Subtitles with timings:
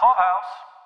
[0.00, 0.79] Clubhouse.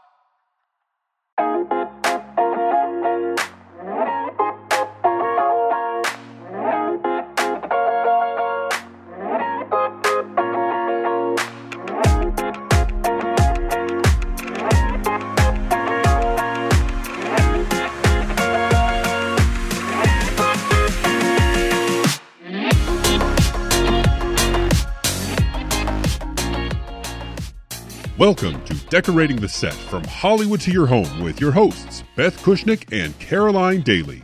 [28.95, 33.81] Decorating the Set from Hollywood to Your Home with your hosts, Beth Kushnick and Caroline
[33.81, 34.23] Daly.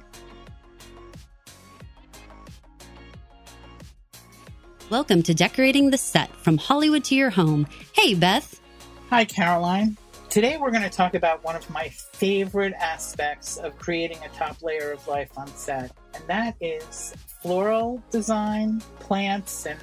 [4.89, 7.67] Welcome to Decorating the Set from Hollywood to Your Home.
[7.97, 8.61] Hey, Beth.
[9.09, 9.97] Hi, Caroline.
[10.29, 14.63] Today we're going to talk about one of my favorite aspects of creating a top
[14.63, 19.81] layer of life on set, and that is floral design, plants, and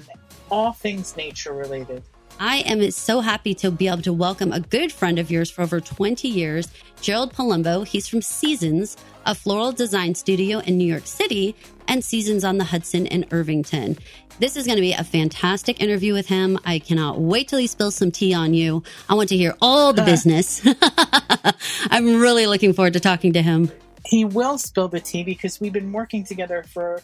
[0.49, 2.03] all things nature related.
[2.39, 5.63] I am so happy to be able to welcome a good friend of yours for
[5.63, 6.67] over 20 years,
[7.01, 7.85] Gerald Palumbo.
[7.85, 11.55] He's from Seasons, a floral design studio in New York City,
[11.88, 13.97] and Seasons on the Hudson in Irvington.
[14.38, 16.59] This is going to be a fantastic interview with him.
[16.63, 18.83] I cannot wait till he spills some tea on you.
[19.09, 20.61] I want to hear all the business.
[21.89, 23.72] I'm really looking forward to talking to him.
[24.05, 27.01] He will spill the tea because we've been working together for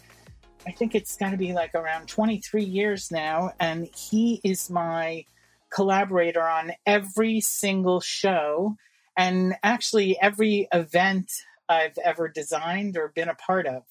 [0.66, 3.52] I think it's got to be like around 23 years now.
[3.59, 5.25] And he is my
[5.72, 8.78] collaborator on every single show
[9.17, 11.31] and actually every event
[11.67, 13.84] I've ever designed or been a part of.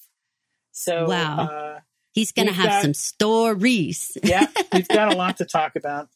[0.71, 1.39] So, wow.
[1.39, 1.79] Uh,
[2.13, 4.17] He's going to have got- some stories.
[4.23, 6.09] yeah, we've got a lot to talk about.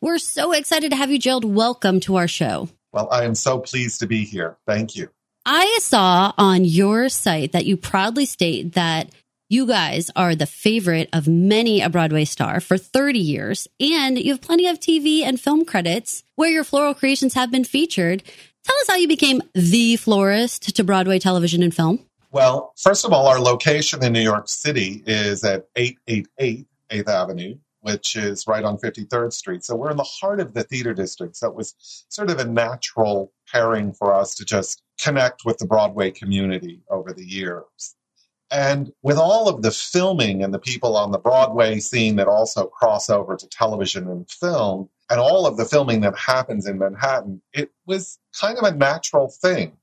[0.00, 1.44] We're so excited to have you, Gerald.
[1.44, 2.68] Welcome to our show.
[2.92, 4.58] Well, I am so pleased to be here.
[4.66, 5.08] Thank you.
[5.46, 9.10] I saw on your site that you proudly state that
[9.50, 14.30] you guys are the favorite of many a Broadway star for 30 years, and you
[14.32, 18.22] have plenty of TV and film credits where your floral creations have been featured.
[18.62, 21.98] Tell us how you became the florist to Broadway television and film.
[22.30, 27.56] Well, first of all, our location in New York City is at 888 8th Avenue,
[27.80, 29.64] which is right on 53rd Street.
[29.64, 31.36] So we're in the heart of the theater district.
[31.36, 31.74] So it was
[32.08, 37.12] sort of a natural pairing for us to just connect with the Broadway community over
[37.12, 37.96] the years.
[38.50, 42.66] And with all of the filming and the people on the Broadway scene that also
[42.66, 47.42] cross over to television and film, and all of the filming that happens in Manhattan,
[47.52, 49.76] it was kind of a natural thing.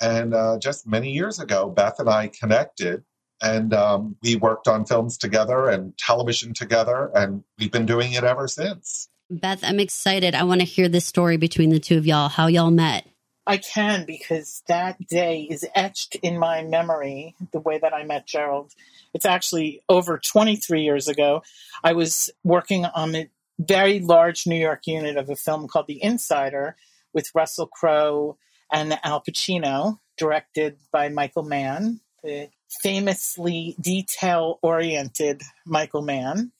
[0.00, 3.02] And uh, just many years ago, Beth and I connected
[3.40, 8.24] and um, we worked on films together and television together, and we've been doing it
[8.24, 9.08] ever since.
[9.30, 10.34] Beth, I'm excited.
[10.34, 13.06] I want to hear this story between the two of y'all, how y'all met.
[13.48, 18.26] I can because that day is etched in my memory, the way that I met
[18.26, 18.74] Gerald.
[19.14, 21.42] It's actually over 23 years ago.
[21.82, 26.02] I was working on a very large New York unit of a film called The
[26.02, 26.76] Insider
[27.14, 28.36] with Russell Crowe
[28.70, 32.50] and Al Pacino, directed by Michael Mann, the
[32.82, 36.52] famously detail oriented Michael Mann.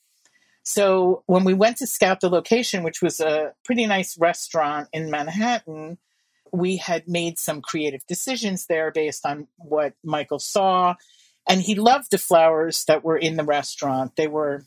[0.63, 5.11] So when we went to scout the location, which was a pretty nice restaurant in
[5.11, 5.99] Manhattan,
[6.51, 10.95] we had made some creative decisions there based on what Michael saw.
[11.47, 14.15] And he loved the flowers that were in the restaurant.
[14.15, 14.65] They were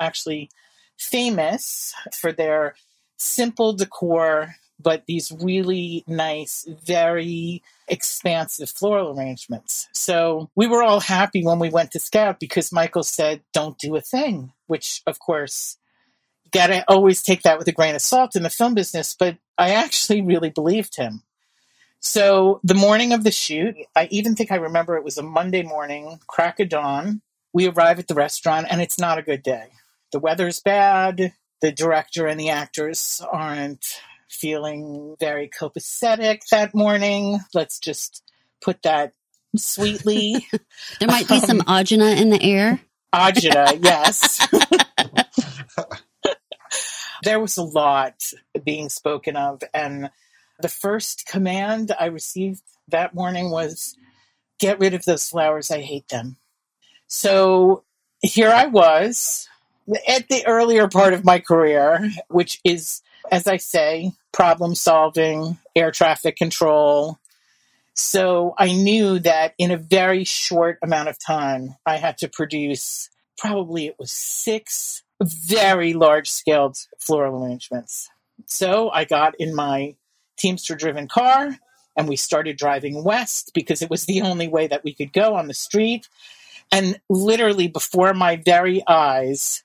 [0.00, 0.50] actually
[0.98, 2.74] famous for their
[3.16, 9.88] simple decor, but these really nice, very expansive floral arrangements.
[9.92, 13.96] So we were all happy when we went to scout because Michael said, don't do
[13.96, 15.78] a thing, which of course,
[16.52, 19.70] gotta always take that with a grain of salt in the film business, but I
[19.70, 21.22] actually really believed him.
[22.00, 25.62] So the morning of the shoot, I even think I remember it was a Monday
[25.62, 27.22] morning, crack of dawn.
[27.52, 29.70] We arrive at the restaurant and it's not a good day.
[30.12, 31.32] The weather's bad.
[31.62, 37.40] The director and the actors aren't feeling very copacetic that morning.
[37.54, 38.22] Let's just
[38.60, 39.12] put that
[39.56, 40.46] sweetly.
[41.00, 42.80] There might be some um, agina in the air.
[43.12, 44.46] Agita, yes.
[47.26, 48.32] there was a lot
[48.64, 50.10] being spoken of, and
[50.60, 53.96] the first command I received that morning was
[54.60, 55.72] get rid of those flowers.
[55.72, 56.36] I hate them.
[57.08, 57.82] So
[58.22, 59.48] here I was
[60.08, 63.02] at the earlier part of my career, which is,
[63.32, 67.18] as I say, problem solving, air traffic control.
[67.94, 73.10] So I knew that in a very short amount of time, I had to produce
[73.36, 78.10] probably it was six very large scaled floral arrangements.
[78.46, 79.94] So I got in my
[80.36, 81.56] Teamster driven car
[81.96, 85.34] and we started driving west because it was the only way that we could go
[85.34, 86.08] on the street.
[86.70, 89.62] And literally before my very eyes,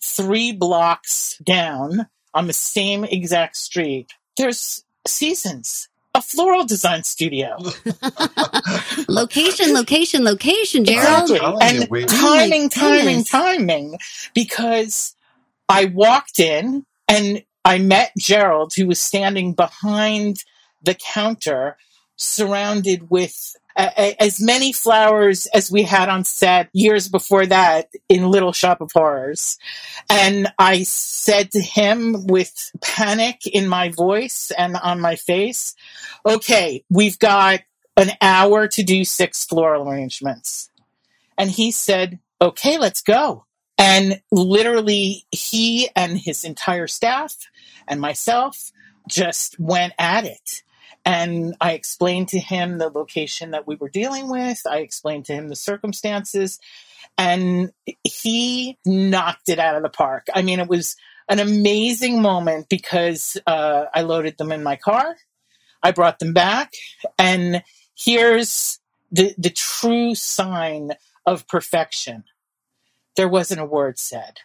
[0.00, 5.88] three blocks down on the same exact street there's seasons.
[6.16, 7.58] A floral design studio.
[9.08, 11.30] location, location, location, Gerald.
[11.30, 11.56] Exactly.
[11.60, 13.98] And we- timing, timing, timing.
[14.34, 15.14] Because
[15.68, 20.42] I walked in and I met Gerald, who was standing behind
[20.82, 21.76] the counter,
[22.16, 28.52] surrounded with as many flowers as we had on set years before that in Little
[28.52, 29.58] Shop of Horrors.
[30.08, 35.74] And I said to him with panic in my voice and on my face,
[36.24, 37.60] okay, we've got
[37.96, 40.70] an hour to do six floral arrangements.
[41.38, 43.44] And he said, okay, let's go.
[43.78, 47.36] And literally, he and his entire staff
[47.86, 48.72] and myself
[49.08, 50.62] just went at it.
[51.06, 54.60] And I explained to him the location that we were dealing with.
[54.68, 56.58] I explained to him the circumstances,
[57.16, 57.72] and
[58.02, 60.26] he knocked it out of the park.
[60.34, 60.96] I mean, it was
[61.28, 65.16] an amazing moment because uh, I loaded them in my car,
[65.82, 66.72] I brought them back,
[67.18, 67.62] and
[67.96, 68.80] here's
[69.12, 70.90] the the true sign
[71.24, 72.24] of perfection.
[73.14, 74.40] There wasn't a word said.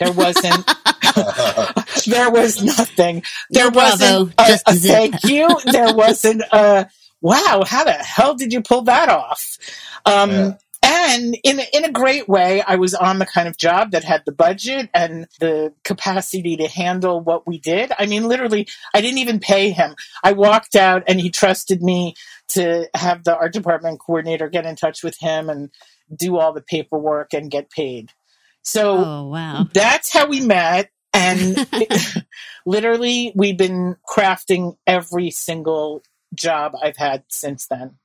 [0.00, 0.66] There wasn't.
[2.06, 3.22] there was nothing.
[3.50, 5.48] There No wasn't a, just a thank you.
[5.66, 6.88] There wasn't a
[7.20, 7.62] wow.
[7.66, 9.58] How the hell did you pull that off?
[10.04, 10.52] Um, Yeah.
[10.82, 14.22] And in in a great way, I was on the kind of job that had
[14.24, 17.92] the budget and the capacity to handle what we did.
[17.98, 19.94] I mean, literally, I didn't even pay him.
[20.24, 22.14] I walked out, and he trusted me
[22.50, 25.70] to have the art department coordinator get in touch with him and
[26.14, 28.12] do all the paperwork and get paid.
[28.62, 29.66] So Oh, wow.
[29.72, 30.90] that's how we met.
[31.12, 31.56] And
[32.66, 36.02] literally, we've been crafting every single
[36.34, 37.96] job I've had since then.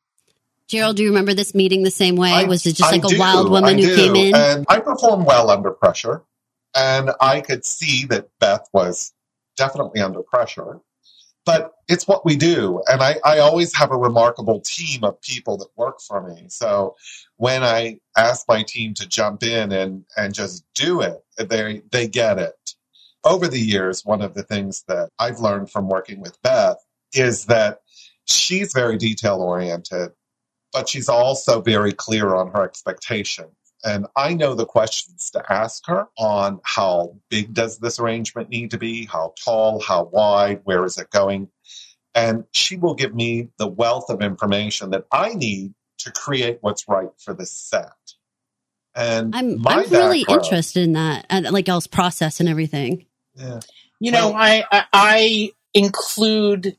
[0.68, 2.32] Gerald, do you remember this meeting the same way?
[2.32, 3.96] I- was it just I like a wild woman I who do.
[3.96, 4.36] came in?
[4.36, 6.24] And I perform well under pressure.
[6.76, 9.14] And I could see that Beth was
[9.56, 10.80] definitely under pressure.
[11.46, 12.82] But it's what we do.
[12.88, 16.46] And I, I always have a remarkable team of people that work for me.
[16.50, 16.96] So
[17.38, 22.08] when I ask my team to jump in and, and just do it, they, they
[22.08, 22.56] get it.
[23.26, 26.78] Over the years, one of the things that I've learned from working with Beth
[27.14, 27.80] is that
[28.26, 30.12] she's very detail oriented
[30.74, 33.56] but she's also very clear on her expectations.
[33.86, 38.72] And I know the questions to ask her on how big does this arrangement need
[38.72, 41.50] to be, how tall, how wide, where is it going?
[42.16, 46.88] And she will give me the wealth of information that I need to create what's
[46.88, 47.94] right for the set.
[48.96, 53.06] And I'm my I'm really interested in that, and like y'all's process and everything.
[53.36, 53.60] Yeah.
[54.00, 56.78] You know, I, I I include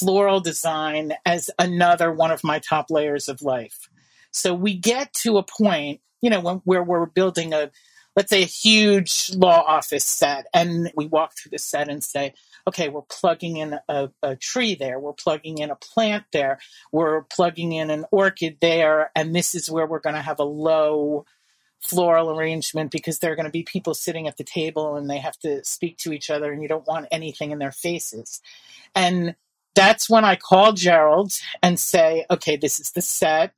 [0.00, 3.88] floral design as another one of my top layers of life.
[4.30, 7.70] So we get to a point, you know, when, where we're building a,
[8.14, 12.34] let's say, a huge law office set, and we walk through the set and say,
[12.66, 16.58] okay, we're plugging in a, a tree there, we're plugging in a plant there,
[16.92, 20.44] we're plugging in an orchid there, and this is where we're going to have a
[20.44, 21.24] low
[21.80, 25.18] floral arrangement because there are going to be people sitting at the table and they
[25.18, 28.40] have to speak to each other and you don't want anything in their faces.
[28.94, 29.36] And
[29.74, 31.32] that's when I call Gerald
[31.62, 33.52] and say, okay, this is the set,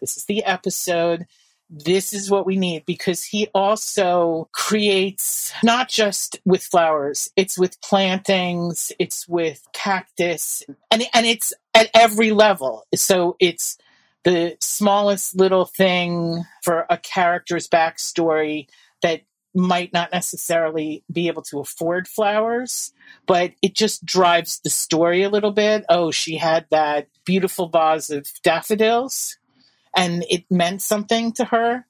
[0.00, 1.26] this is the episode,
[1.72, 7.80] this is what we need because he also creates not just with flowers, it's with
[7.80, 12.84] plantings, it's with cactus, and, and it's at every level.
[12.94, 13.78] So it's
[14.24, 18.68] the smallest little thing for a character's backstory
[19.00, 19.22] that
[19.54, 22.92] might not necessarily be able to afford flowers,
[23.26, 25.84] but it just drives the story a little bit.
[25.88, 29.38] Oh, she had that beautiful vase of daffodils
[29.96, 31.86] and it meant something to her.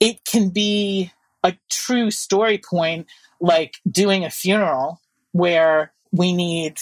[0.00, 1.12] It can be
[1.42, 3.06] a true story point,
[3.40, 5.00] like doing a funeral
[5.32, 6.78] where we need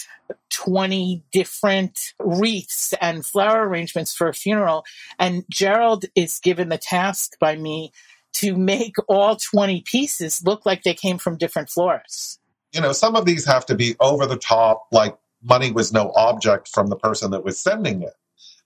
[0.50, 4.85] 20 different wreaths and flower arrangements for a funeral.
[5.18, 7.92] And Gerald is given the task by me
[8.35, 12.38] to make all 20 pieces look like they came from different florists.
[12.73, 16.12] You know, some of these have to be over the top, like money was no
[16.16, 18.14] object from the person that was sending it.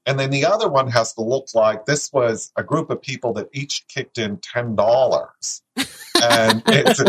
[0.08, 3.34] And then the other one has to look like this was a group of people
[3.34, 7.00] that each kicked in ten dollars, and it's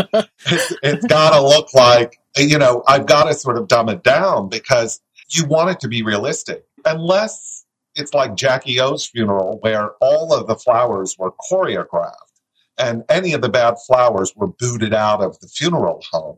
[0.46, 4.02] it's, it's got to look like you know I've got to sort of dumb it
[4.02, 7.64] down because you want it to be realistic, unless
[7.94, 12.12] it's like Jackie O's funeral where all of the flowers were choreographed
[12.76, 16.36] and any of the bad flowers were booted out of the funeral home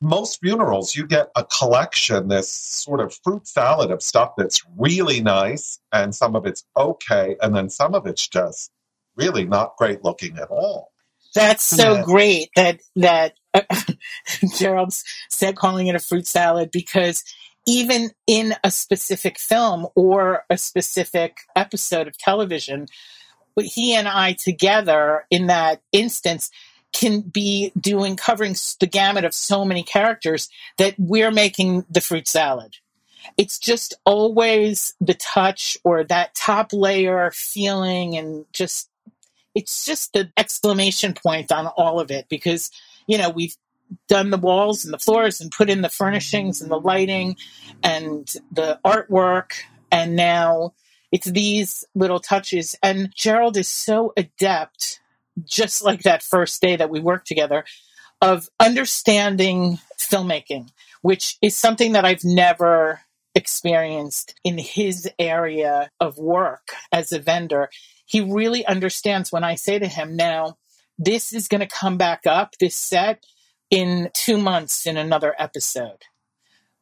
[0.00, 5.20] most funerals you get a collection this sort of fruit salad of stuff that's really
[5.20, 8.70] nice and some of it's okay and then some of it's just
[9.16, 10.92] really not great looking at all.
[11.34, 13.62] That's so great that that uh,
[14.56, 17.22] Gerald's said calling it a fruit salad because
[17.66, 22.86] even in a specific film or a specific episode of television,
[23.54, 26.50] but he and I together in that instance
[26.92, 32.26] can be doing covering the gamut of so many characters that we're making the fruit
[32.26, 32.76] salad.
[33.36, 38.88] It's just always the touch or that top layer feeling and just
[39.54, 42.70] it's just the exclamation point on all of it because
[43.06, 43.56] you know we've
[44.06, 47.36] done the walls and the floors and put in the furnishings and the lighting
[47.82, 49.52] and the artwork
[49.90, 50.72] and now
[51.10, 55.00] it's these little touches and Gerald is so adept
[55.44, 57.64] just like that first day that we worked together
[58.20, 60.68] of understanding filmmaking
[61.02, 63.00] which is something that I've never
[63.34, 67.68] experienced in his area of work as a vendor
[68.06, 70.56] he really understands when I say to him now
[70.98, 73.24] this is going to come back up this set
[73.70, 76.02] in two months in another episode.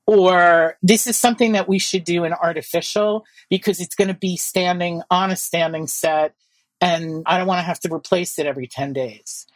[0.07, 4.37] Or this is something that we should do in artificial because it's going to be
[4.37, 6.35] standing on a standing set
[6.81, 9.47] and I don't want to have to replace it every 10 days.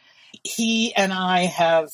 [0.43, 1.89] He and I have,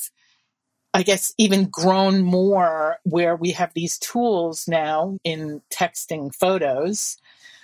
[0.93, 7.17] I guess, even grown more where we have these tools now in texting photos.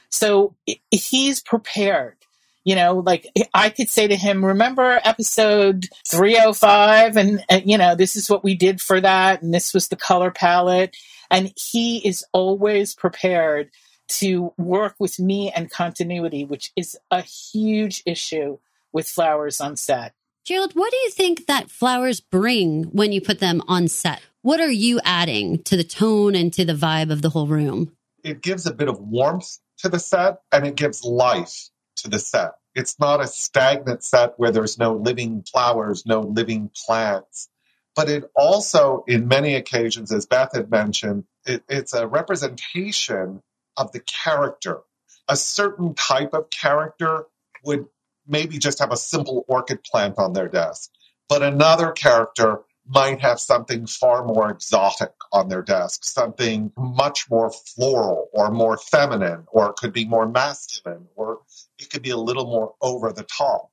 [0.10, 0.56] So
[0.92, 2.18] he's prepared
[2.64, 7.18] you know, like I could say to him, remember episode 305?
[7.18, 9.42] And, and, you know, this is what we did for that.
[9.42, 10.96] And this was the color palette.
[11.30, 13.70] And he is always prepared
[14.08, 18.58] to work with me and continuity, which is a huge issue
[18.92, 20.14] with flowers on set.
[20.46, 24.22] Gerald, what do you think that flowers bring when you put them on set?
[24.42, 27.94] What are you adding to the tone and to the vibe of the whole room?
[28.24, 32.20] It gives a bit of warmth to the set and it gives life to the
[32.20, 32.52] set.
[32.76, 37.50] It's not a stagnant set where there's no living flowers, no living plants.
[37.96, 43.42] But it also, in many occasions, as Beth had mentioned, it, it's a representation
[43.78, 44.82] of the character.
[45.28, 47.26] A certain type of character
[47.64, 47.88] would
[48.28, 50.90] maybe just have a simple orchid plant on their desk,
[51.30, 57.50] but another character might have something far more exotic on their desk, something much more
[57.50, 61.40] floral or more feminine, or it could be more masculine, or
[61.80, 63.72] it could be a little more over the top.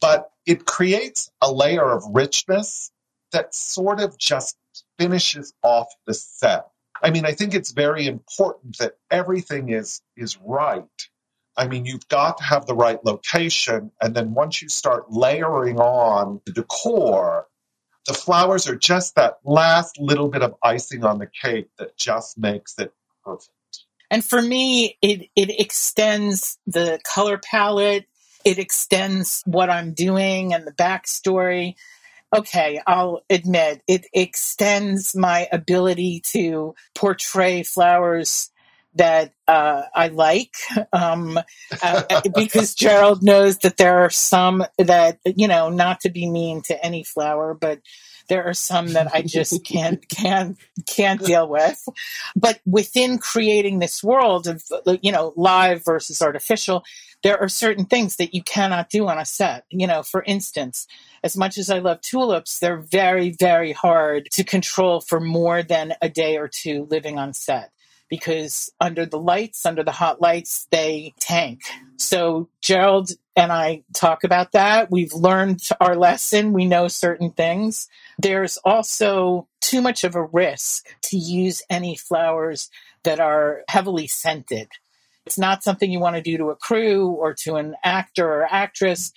[0.00, 2.92] But it creates a layer of richness
[3.32, 4.56] that sort of just
[4.98, 6.68] finishes off the set.
[7.04, 10.84] I mean, I think it's very important that everything is is right.
[11.54, 15.78] I mean, you've got to have the right location, and then once you start layering
[15.78, 17.46] on the decor,
[18.06, 22.38] the flowers are just that last little bit of icing on the cake that just
[22.38, 22.92] makes it
[23.22, 23.50] perfect.
[24.10, 28.06] And for me, it, it extends the color palette,
[28.46, 31.74] it extends what I'm doing and the backstory.
[32.34, 38.50] Okay, I'll admit it extends my ability to portray flowers
[38.96, 40.54] that uh, I like
[40.92, 41.38] um,
[41.82, 46.62] uh, because Gerald knows that there are some that you know not to be mean
[46.62, 47.80] to any flower, but
[48.28, 51.88] there are some that I just can't can't can't deal with.
[52.36, 54.62] But within creating this world of
[55.02, 56.84] you know live versus artificial,
[57.22, 59.64] there are certain things that you cannot do on a set.
[59.70, 60.86] You know, for instance,
[61.22, 65.94] as much as I love tulips, they're very very hard to control for more than
[66.02, 67.70] a day or two living on set
[68.08, 71.62] because under the lights, under the hot lights, they tank.
[71.96, 74.90] So Gerald and I talk about that.
[74.90, 76.52] We've learned our lesson.
[76.52, 77.88] We know certain things.
[78.18, 82.70] There's also too much of a risk to use any flowers
[83.02, 84.68] that are heavily scented.
[85.26, 88.46] It's not something you want to do to a crew or to an actor or
[88.48, 89.12] actress.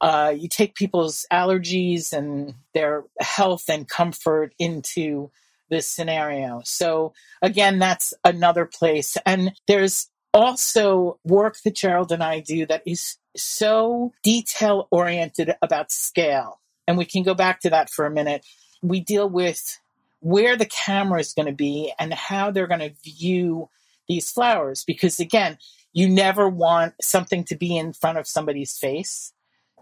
[0.00, 5.30] Uh, you take people's allergies and their health and comfort into
[5.70, 6.60] this scenario.
[6.64, 9.16] So again, that's another place.
[9.24, 15.90] And there's also work that Gerald and I do that is so detail oriented about
[15.90, 16.60] scale.
[16.86, 18.44] And we can go back to that for a minute.
[18.82, 19.78] We deal with
[20.20, 23.68] where the camera is going to be and how they're going to view
[24.08, 24.84] these flowers.
[24.84, 25.58] Because again,
[25.92, 29.32] you never want something to be in front of somebody's face.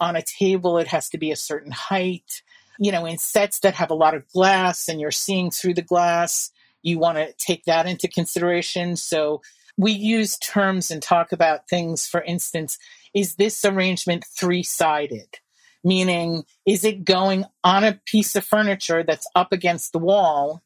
[0.01, 2.43] On a table, it has to be a certain height
[2.81, 5.83] you know, in sets that have a lot of glass and you're seeing through the
[5.83, 6.51] glass,
[6.83, 8.97] you want to take that into consideration.
[8.97, 9.43] So
[9.81, 12.07] we use terms and talk about things.
[12.07, 12.79] For instance,
[13.15, 15.39] is this arrangement three sided?
[15.83, 20.63] Meaning, is it going on a piece of furniture that's up against the wall?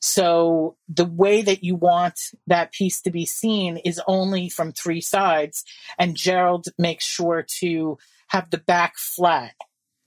[0.00, 2.18] So the way that you want
[2.48, 5.64] that piece to be seen is only from three sides.
[5.96, 9.54] And Gerald makes sure to have the back flat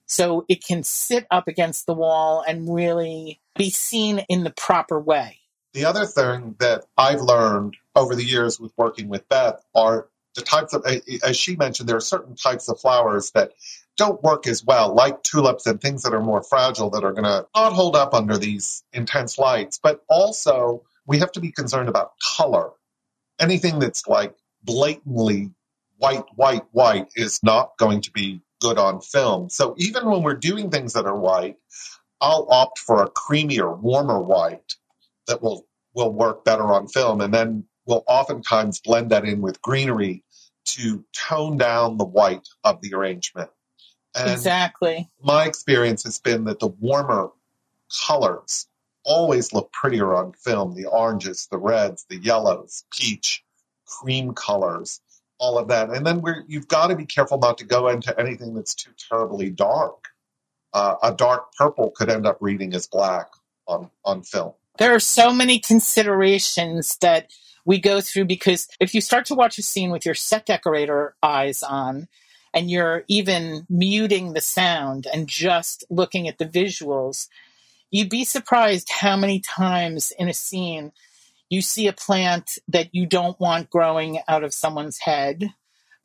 [0.05, 4.99] so it can sit up against the wall and really be seen in the proper
[4.99, 5.38] way.
[5.73, 10.41] The other thing that I've learned over the years with working with Beth are the
[10.41, 13.51] types of, as she mentioned, there are certain types of flowers that
[13.97, 17.25] don't work as well, like tulips and things that are more fragile that are going
[17.25, 19.79] to not hold up under these intense lights.
[19.81, 22.71] But also, we have to be concerned about color.
[23.39, 25.51] Anything that's like blatantly
[25.97, 29.49] white, white, white is not going to be good on film.
[29.49, 31.57] So even when we're doing things that are white,
[32.21, 34.75] I'll opt for a creamier, warmer white
[35.29, 39.61] that will will work better on film, and then we'll oftentimes blend that in with
[39.61, 40.23] greenery
[40.65, 43.49] to tone down the white of the arrangement.
[44.15, 45.09] And exactly.
[45.23, 47.29] My experience has been that the warmer
[48.07, 48.67] colors
[49.03, 50.75] always look prettier on film.
[50.75, 53.43] The oranges, the reds, the yellows, peach,
[53.85, 55.01] cream colors,
[55.39, 55.89] all of that.
[55.89, 58.91] And then we're, you've got to be careful not to go into anything that's too
[59.09, 60.09] terribly dark.
[60.73, 63.29] Uh, a dark purple could end up reading as black
[63.67, 64.53] on, on film.
[64.79, 67.29] There are so many considerations that
[67.65, 71.15] we go through because if you start to watch a scene with your set decorator
[71.21, 72.07] eyes on
[72.53, 77.27] and you're even muting the sound and just looking at the visuals,
[77.91, 80.93] you'd be surprised how many times in a scene
[81.49, 85.53] you see a plant that you don't want growing out of someone's head.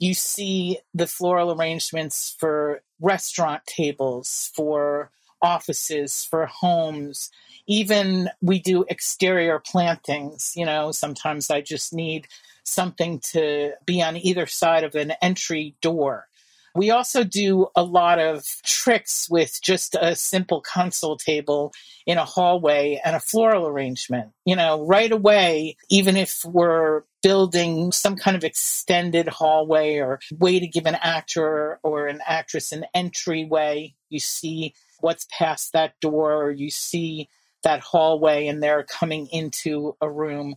[0.01, 5.13] You see the floral arrangements for restaurant tables, for
[5.45, 7.31] offices, for homes.
[7.67, 10.55] Even we do exterior plantings.
[10.57, 12.27] You know, sometimes I just need
[12.65, 16.27] something to be on either side of an entry door.
[16.75, 21.73] We also do a lot of tricks with just a simple console table
[22.05, 24.33] in a hallway and a floral arrangement.
[24.45, 30.61] You know, right away, even if we're building some kind of extended hallway or way
[30.61, 36.35] to give an actor or an actress an entryway, you see what's past that door,
[36.35, 37.31] or you see
[37.63, 40.55] that hallway and they're coming into a room.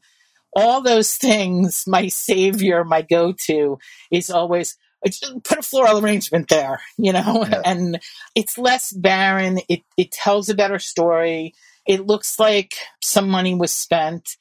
[0.57, 3.79] All those things, my savior, my go to
[4.11, 4.77] is always
[5.45, 7.61] put a floral arrangement there, you know, yeah.
[7.65, 8.01] and
[8.35, 9.61] it's less barren.
[9.69, 11.53] It, it tells a better story.
[11.87, 14.37] It looks like some money was spent.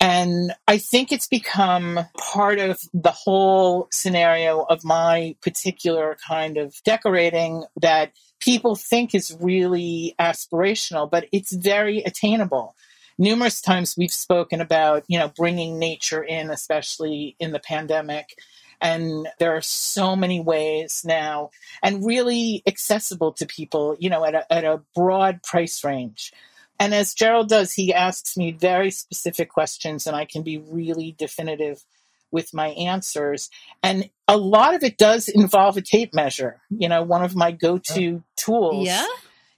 [0.00, 6.74] And I think it's become part of the whole scenario of my particular kind of
[6.84, 12.74] decorating that people think is really aspirational, but it's very attainable.
[13.18, 18.34] Numerous times we've spoken about, you know, bringing nature in, especially in the pandemic
[18.80, 21.50] and there are so many ways now
[21.82, 26.32] and really accessible to people, you know, at a, at a broad price range.
[26.78, 31.14] And as Gerald does, he asks me very specific questions and I can be really
[31.18, 31.84] definitive
[32.30, 33.50] with my answers.
[33.82, 37.52] And a lot of it does involve a tape measure, you know, one of my
[37.52, 38.22] go to oh.
[38.36, 39.06] tools yeah?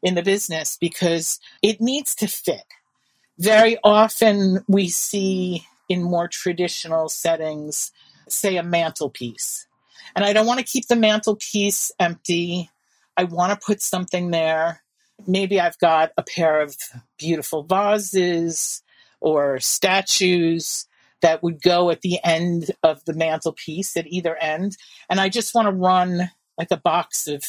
[0.02, 2.64] in the business because it needs to fit.
[3.38, 7.92] Very often we see in more traditional settings
[8.32, 9.66] say, a mantelpiece.
[10.14, 12.70] And I don't want to keep the mantelpiece empty.
[13.16, 14.82] I want to put something there.
[15.26, 16.76] Maybe I've got a pair of
[17.18, 18.82] beautiful vases
[19.20, 20.86] or statues
[21.20, 24.76] that would go at the end of the mantelpiece at either end.
[25.10, 27.42] And I just want to run like a box of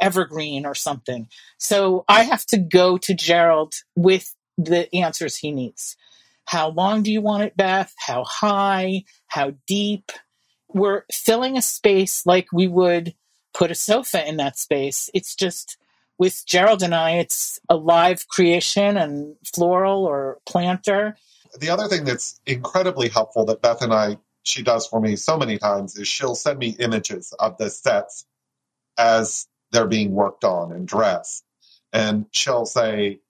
[0.00, 1.28] evergreen or something.
[1.58, 5.96] So I have to go to Gerald with the answers he needs.
[6.44, 7.92] How long do you want it, Beth?
[7.98, 9.04] How high?
[9.26, 10.12] How deep?
[10.68, 13.14] We're filling a space like we would
[13.54, 15.10] put a sofa in that space.
[15.14, 15.76] It's just
[16.18, 21.16] with Gerald and I, it's a live creation and floral or planter.
[21.58, 25.38] The other thing that's incredibly helpful that Beth and I, she does for me so
[25.38, 28.26] many times is she'll send me images of the sets
[28.98, 31.44] as they're being worked on and dressed.
[31.92, 33.20] And she'll say,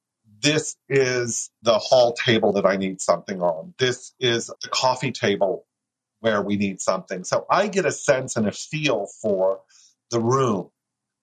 [0.40, 3.74] this is the hall table that I need something on.
[3.78, 5.66] This is the coffee table
[6.20, 7.24] where we need something.
[7.24, 9.60] So I get a sense and a feel for
[10.10, 10.70] the room.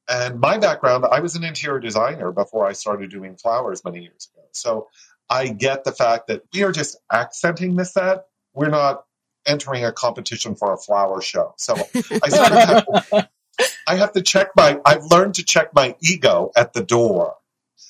[0.07, 4.29] And my background, I was an interior designer before I started doing flowers many years
[4.33, 4.45] ago.
[4.51, 4.87] So
[5.29, 8.25] I get the fact that we are just accenting the set.
[8.53, 9.03] We're not
[9.45, 11.53] entering a competition for a flower show.
[11.57, 13.29] So I sort of have to,
[13.87, 17.35] I have to check my, I've learned to check my ego at the door.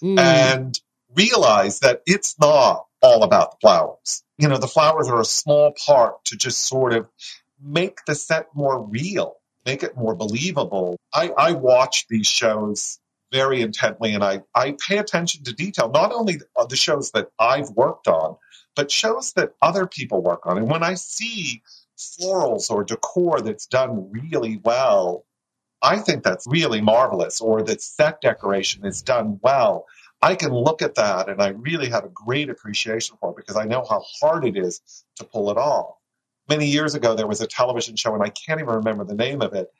[0.01, 0.19] Mm.
[0.19, 0.81] And
[1.15, 4.23] realize that it's not all about the flowers.
[4.37, 7.07] You know, the flowers are a small part to just sort of
[7.61, 10.97] make the set more real, make it more believable.
[11.13, 12.99] I, I watch these shows
[13.31, 17.69] very intently and I, I pay attention to detail, not only the shows that I've
[17.71, 18.37] worked on,
[18.75, 20.57] but shows that other people work on.
[20.57, 21.63] And when I see
[21.97, 25.25] florals or decor that's done really well,
[25.81, 29.85] I think that's really marvelous, or that set decoration is done well.
[30.21, 33.55] I can look at that and I really have a great appreciation for it because
[33.55, 34.81] I know how hard it is
[35.17, 35.95] to pull it off.
[36.47, 39.41] Many years ago, there was a television show, and I can't even remember the name
[39.41, 39.71] of it.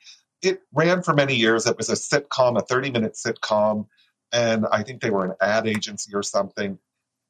[0.42, 1.66] It ran for many years.
[1.66, 3.86] It was a sitcom, a 30 minute sitcom,
[4.32, 6.78] and I think they were an ad agency or something.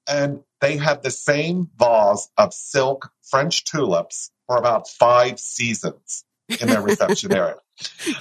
[0.08, 6.24] And they had the same vase of silk French tulips for about five seasons
[6.60, 7.56] in their reception area.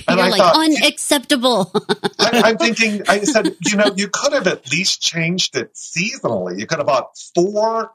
[0.08, 1.72] And You're I like, thought, unacceptable.
[2.20, 6.60] I, am thinking, I said, you know, you could have at least changed it seasonally.
[6.60, 7.94] You could have bought four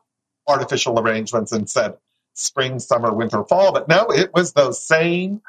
[0.48, 1.98] artificial arrangements and said
[2.40, 3.72] spring, summer, winter, fall.
[3.72, 5.42] But no, it was those same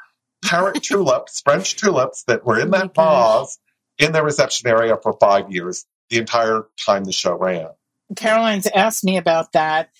[0.44, 3.58] parrot tulips, French tulips that were in oh that vase
[3.98, 7.68] in the reception area for five years, the entire time the show ran.
[8.16, 9.90] Caroline's asked me about that.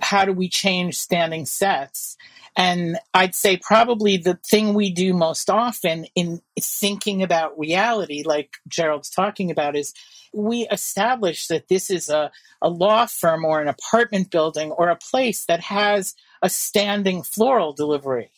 [0.00, 2.16] How do we change standing sets?
[2.56, 8.56] And I'd say probably the thing we do most often in thinking about reality, like
[8.68, 9.94] Gerald's talking about, is
[10.34, 14.96] we establish that this is a, a law firm or an apartment building or a
[14.96, 18.30] place that has a standing floral delivery.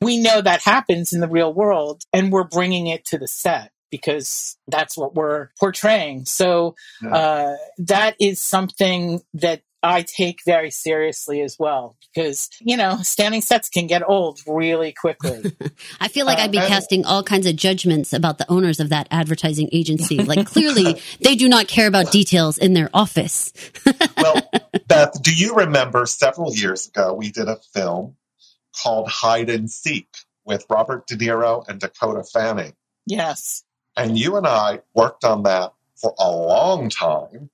[0.00, 3.70] We know that happens in the real world and we're bringing it to the set
[3.90, 6.24] because that's what we're portraying.
[6.24, 7.14] So yeah.
[7.14, 13.40] uh, that is something that I take very seriously as well because, you know, standing
[13.40, 15.52] sets can get old really quickly.
[16.00, 18.90] I feel like uh, I'd be casting all kinds of judgments about the owners of
[18.90, 20.18] that advertising agency.
[20.18, 23.52] Like, clearly, they do not care about details in their office.
[24.16, 24.48] well,
[24.86, 28.16] Beth, do you remember several years ago we did a film
[28.82, 30.08] called Hide and Seek
[30.44, 32.74] with Robert De Niro and Dakota Fanning?
[33.06, 33.64] Yes.
[33.96, 37.50] And you and I worked on that for a long time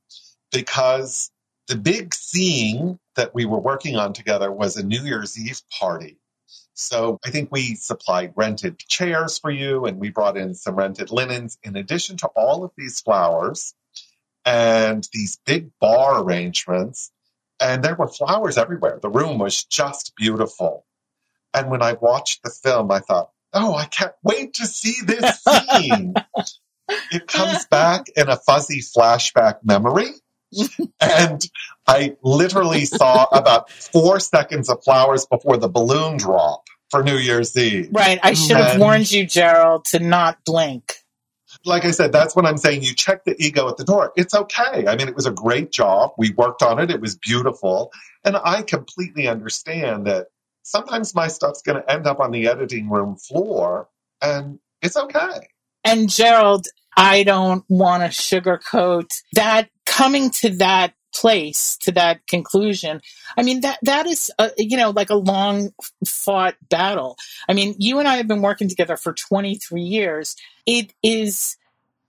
[0.53, 1.31] because
[1.69, 6.19] the big scene that we were working on together was a New Year's Eve party.
[6.73, 11.11] So I think we supplied rented chairs for you and we brought in some rented
[11.11, 13.75] linens in addition to all of these flowers
[14.47, 17.13] and these big bar arrangements.
[17.61, 18.99] And there were flowers everywhere.
[19.03, 20.87] The room was just beautiful.
[21.53, 25.43] And when I watched the film, I thought, oh, I can't wait to see this
[25.73, 26.15] scene.
[27.11, 30.13] it comes back in a fuzzy flashback memory
[31.01, 31.43] and
[31.87, 37.57] I literally saw about four seconds of flowers before the balloon drop for New Year's
[37.57, 37.89] Eve.
[37.93, 38.19] Right.
[38.23, 40.95] I should have and, warned you, Gerald, to not blink.
[41.65, 42.83] Like I said, that's what I'm saying.
[42.83, 44.13] You check the ego at the door.
[44.17, 44.87] It's okay.
[44.87, 46.13] I mean, it was a great job.
[46.17, 46.91] We worked on it.
[46.91, 47.93] It was beautiful.
[48.25, 50.29] And I completely understand that
[50.63, 53.89] sometimes my stuff's going to end up on the editing room floor
[54.23, 55.49] and it's okay.
[55.85, 63.01] And Gerald, I don't want to sugarcoat that coming to that place to that conclusion
[63.37, 65.71] i mean that that is a, you know like a long
[66.07, 67.17] fought battle.
[67.49, 70.37] I mean you and i have been working together for 23 years.
[70.67, 71.57] It is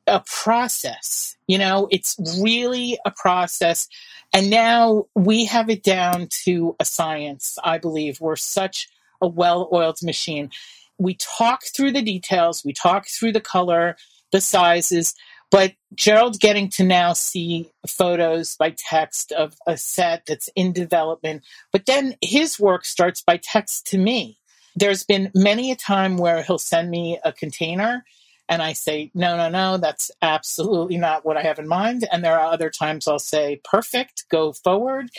[0.05, 1.87] a process you know?
[1.89, 3.87] It's really a process.
[4.35, 8.21] And now we have it down to a science i believe.
[8.21, 8.87] We're such
[9.19, 10.51] a well-oiled machine.
[10.99, 12.63] We talk through the details.
[12.63, 13.95] We talk through the color
[14.31, 15.15] the sizes
[15.51, 21.43] but Gerald getting to now see photos by text of a set that's in development,
[21.71, 24.37] but then his work starts by text to me.
[24.75, 28.03] There's been many a time where he'll send me a container
[28.49, 32.07] and I say, no, no, no, that's absolutely not what I have in mind.
[32.11, 35.11] And there are other times I'll say, perfect, go forward.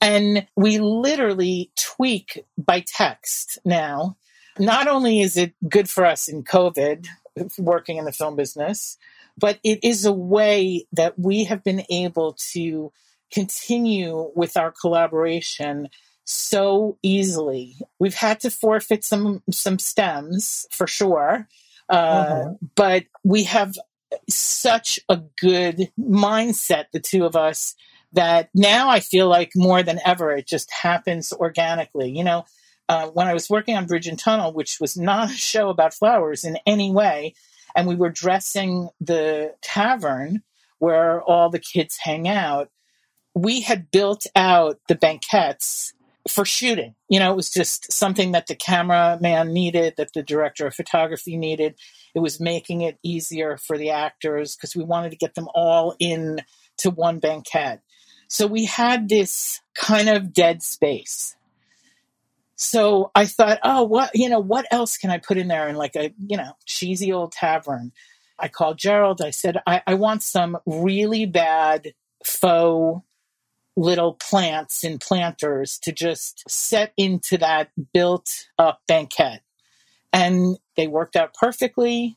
[0.00, 4.16] And we literally tweak by text now.
[4.58, 7.06] Not only is it good for us in COVID,
[7.56, 8.98] working in the film business,
[9.38, 12.92] but it is a way that we have been able to
[13.32, 15.88] continue with our collaboration
[16.24, 17.76] so easily.
[17.98, 21.48] We've had to forfeit some some stems for sure,
[21.88, 22.50] uh, uh-huh.
[22.74, 23.74] but we have
[24.28, 27.74] such a good mindset, the two of us,
[28.12, 32.10] that now I feel like more than ever it just happens organically.
[32.10, 32.44] You know,
[32.88, 35.94] uh, when I was working on Bridge and Tunnel, which was not a show about
[35.94, 37.34] flowers in any way,
[37.74, 40.42] and we were dressing the tavern
[40.78, 42.70] where all the kids hang out.
[43.34, 45.94] We had built out the banquettes
[46.28, 46.94] for shooting.
[47.08, 51.36] You know, it was just something that the cameraman needed, that the director of photography
[51.36, 51.74] needed.
[52.14, 55.94] It was making it easier for the actors because we wanted to get them all
[55.98, 56.42] in
[56.78, 57.80] to one banquette.
[58.28, 61.36] So we had this kind of dead space
[62.62, 65.76] so I thought, oh, what, you know, what else can I put in there in
[65.76, 67.92] like a, you know, cheesy old tavern?
[68.38, 69.20] I called Gerald.
[69.20, 71.94] I said, I, I want some really bad
[72.24, 73.04] faux
[73.76, 79.42] little plants and planters to just set into that built up banquette.
[80.12, 82.16] And they worked out perfectly.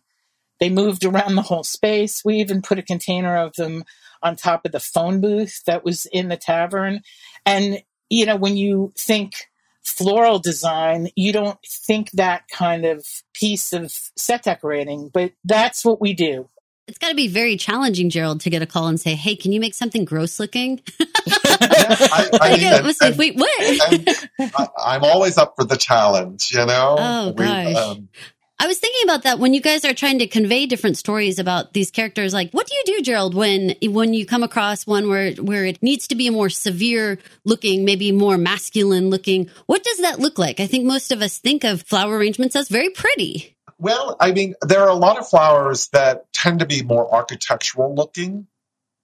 [0.60, 2.24] They moved around the whole space.
[2.24, 3.84] We even put a container of them
[4.22, 7.02] on top of the phone booth that was in the tavern.
[7.46, 9.48] And, you know, when you think
[9.86, 16.02] floral design, you don't think that kind of piece of set decorating, but that's what
[16.02, 16.50] we do.
[16.88, 19.52] It's got to be very challenging, Gerald, to get a call and say, "Hey, can
[19.52, 23.92] you make something gross looking?" I, I mean, and- like, and- wait, what?
[24.40, 26.96] and I, I'm always up for the challenge, you know.
[27.00, 27.76] Oh, We, gosh.
[27.76, 28.10] um,
[28.58, 31.74] I was thinking about that when you guys are trying to convey different stories about
[31.74, 32.34] these characters.
[32.34, 35.84] Like, what do you do, Gerald, when when you come across one where where it
[35.84, 39.50] needs to be a more severe looking, maybe more masculine looking?
[39.66, 40.60] What does that look like?
[40.60, 43.56] I think most of us think of flower arrangements as very pretty.
[43.78, 47.94] Well, I mean, there are a lot of flowers that tend to be more architectural
[47.94, 48.48] looking,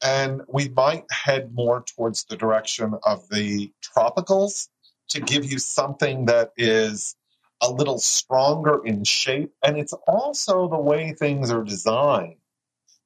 [0.02, 4.70] and we might head more towards the direction of the tropicals
[5.10, 7.18] to give you something that is
[7.62, 9.54] a little stronger in shape.
[9.63, 12.38] And it's also the way things are designed.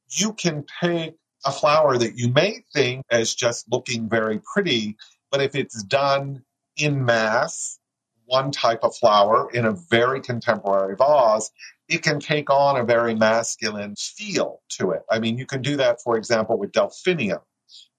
[0.09, 1.15] You can take
[1.45, 4.97] a flower that you may think as just looking very pretty,
[5.31, 6.43] but if it's done
[6.77, 7.79] in mass,
[8.25, 11.51] one type of flower in a very contemporary vase,
[11.87, 15.03] it can take on a very masculine feel to it.
[15.09, 17.41] I mean, you can do that, for example, with delphinium.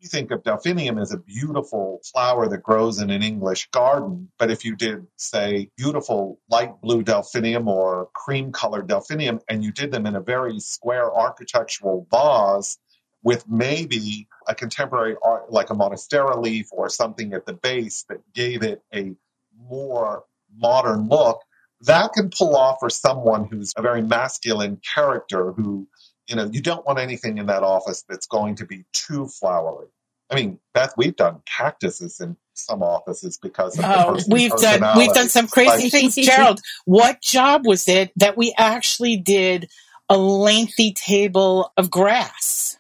[0.01, 4.51] You think of delphinium as a beautiful flower that grows in an English garden, but
[4.51, 9.93] if you did, say, beautiful light blue delphinium or cream colored delphinium, and you did
[9.93, 12.79] them in a very square architectural vase
[13.23, 18.19] with maybe a contemporary art, like a monstera leaf or something at the base that
[18.35, 19.15] gave it a
[19.59, 20.25] more
[20.57, 21.41] modern look,
[21.83, 25.89] that can pull off for someone who's a very masculine character who,
[26.29, 29.89] you know, you don't want anything in that office that's going to be too flowery.
[30.31, 35.12] I mean, Beth, we've done cactuses in some offices because of Oh, we've done we've
[35.12, 36.61] done some crazy Like- things, Gerald.
[36.85, 39.69] What job was it that we actually did
[40.09, 42.79] a lengthy table of grass?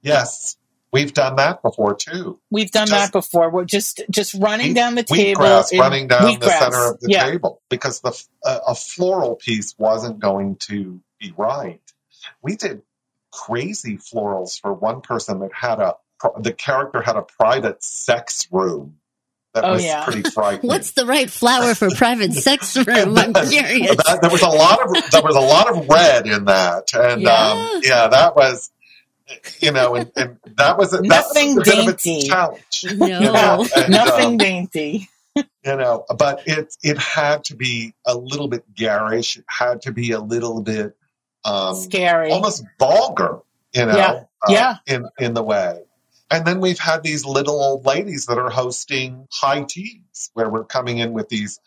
[0.00, 0.56] Yes,
[0.92, 2.38] we've done that before too.
[2.50, 3.50] We've done Just- that before.
[3.50, 7.24] We're just just running down the table, Wheatgrass running down the center of the yeah.
[7.26, 11.80] table because the a, a floral piece wasn't going to be right.
[12.42, 12.82] We did
[13.32, 15.94] crazy florals for one person that had a
[16.40, 18.96] the character had a private sex room
[19.52, 20.04] that Oh, was yeah.
[20.04, 20.66] pretty frightening.
[20.68, 23.18] What's the right flower for private sex room?
[23.18, 23.96] I'm curious.
[23.96, 27.20] That- there was a lot of there was a lot of red in that, and
[27.22, 27.30] Yeah.
[27.74, 28.70] um, yeah, that was
[29.60, 32.28] you know, and, and that was a, that was Nothing a bit of dainty.
[32.28, 32.84] challenge.
[32.94, 33.06] No.
[33.06, 35.08] you know, and, Nothing um, dainty.
[35.36, 35.44] you
[35.76, 40.12] know but it it had to be a little bit garish it had to be
[40.12, 40.96] a little bit
[41.46, 42.32] um Scary.
[42.32, 43.40] almost vulgar
[43.74, 44.76] you know Yeah, uh, yeah.
[44.88, 45.82] in in the way
[46.30, 50.64] and then we've had these little old ladies that are hosting high teas where we're
[50.66, 51.60] coming in with these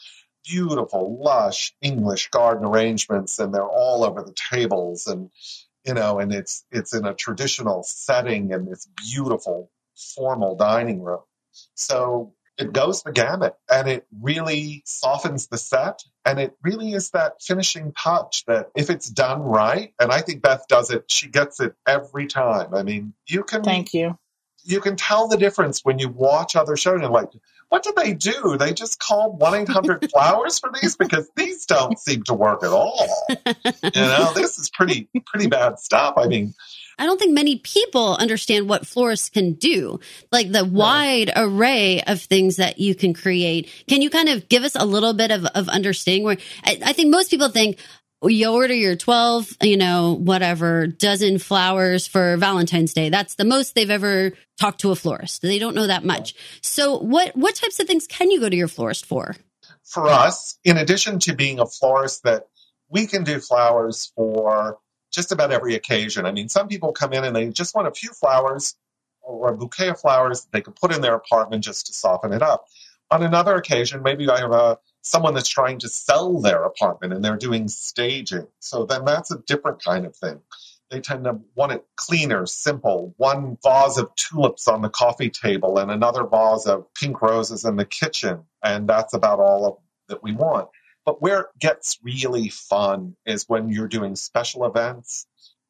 [0.46, 5.32] beautiful lush english garden arrangements and they're all over the tables and
[5.88, 9.72] you know and it's it's in a traditional setting in this beautiful
[10.16, 11.22] formal dining room
[11.76, 16.04] so it goes the gamut and it really softens the set.
[16.26, 20.42] And it really is that finishing touch that if it's done right, and I think
[20.42, 22.76] Beth does it, she gets it every time.
[22.76, 24.20] I mean, you can Thank you.
[24.64, 27.30] you can tell the difference when you watch other shows and you're like,
[27.70, 28.58] what did they do?
[28.58, 32.64] They just called one eight hundred flowers for these because these don't seem to work
[32.64, 33.08] at all.
[33.82, 36.16] You know, this is pretty pretty bad stuff.
[36.18, 36.54] I mean,
[37.00, 40.00] I don't think many people understand what florists can do,
[40.32, 43.70] like the wide array of things that you can create.
[43.88, 46.94] Can you kind of give us a little bit of, of understanding where I, I
[46.94, 47.80] think most people think
[48.22, 53.10] you order your 12, you know, whatever dozen flowers for Valentine's Day.
[53.10, 55.42] That's the most they've ever talked to a florist.
[55.42, 56.36] They don't know that much.
[56.62, 59.36] So what, what types of things can you go to your florist for?
[59.90, 62.44] for us, in addition to being a florist, that
[62.90, 64.78] we can do flowers for
[65.12, 66.26] just about every occasion.
[66.26, 68.76] I mean, some people come in and they just want a few flowers
[69.22, 72.34] or a bouquet of flowers that they can put in their apartment just to soften
[72.34, 72.66] it up.
[73.12, 77.24] On another occasion, maybe I have a, someone that's trying to sell their apartment and
[77.24, 78.48] they're doing staging.
[78.60, 80.40] So then that's a different kind of thing.
[80.92, 83.14] They tend to want it cleaner, simple.
[83.18, 87.76] One vase of tulips on the coffee table and another vase of pink roses in
[87.76, 88.44] the kitchen.
[88.64, 90.70] And that's about all of, that we want.
[91.10, 95.26] But where it gets really fun is when you're doing special events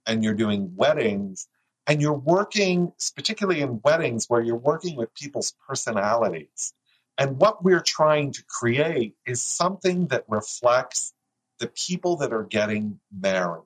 [0.06, 1.48] and you're doing weddings
[1.88, 6.74] and you're working, particularly in weddings, where you're working with people's personalities.
[7.18, 11.14] And what we're trying to create is something that reflects
[11.60, 13.64] the people that are getting married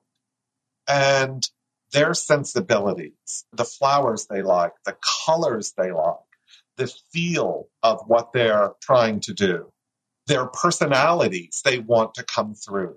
[0.86, 1.44] and
[1.90, 6.14] their sensibilities, the flowers they like, the colors they like,
[6.76, 9.72] the feel of what they're trying to do,
[10.26, 12.96] their personalities they want to come through.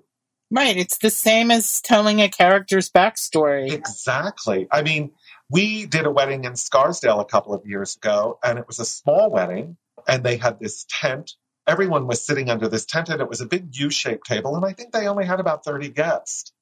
[0.50, 0.76] Right.
[0.76, 3.70] It's the same as telling a character's backstory.
[3.70, 4.66] Exactly.
[4.70, 5.12] I mean,
[5.50, 8.84] We did a wedding in Scarsdale a couple of years ago, and it was a
[8.84, 11.32] small wedding, and they had this tent.
[11.66, 14.64] Everyone was sitting under this tent, and it was a big U shaped table, and
[14.64, 16.52] I think they only had about 30 guests.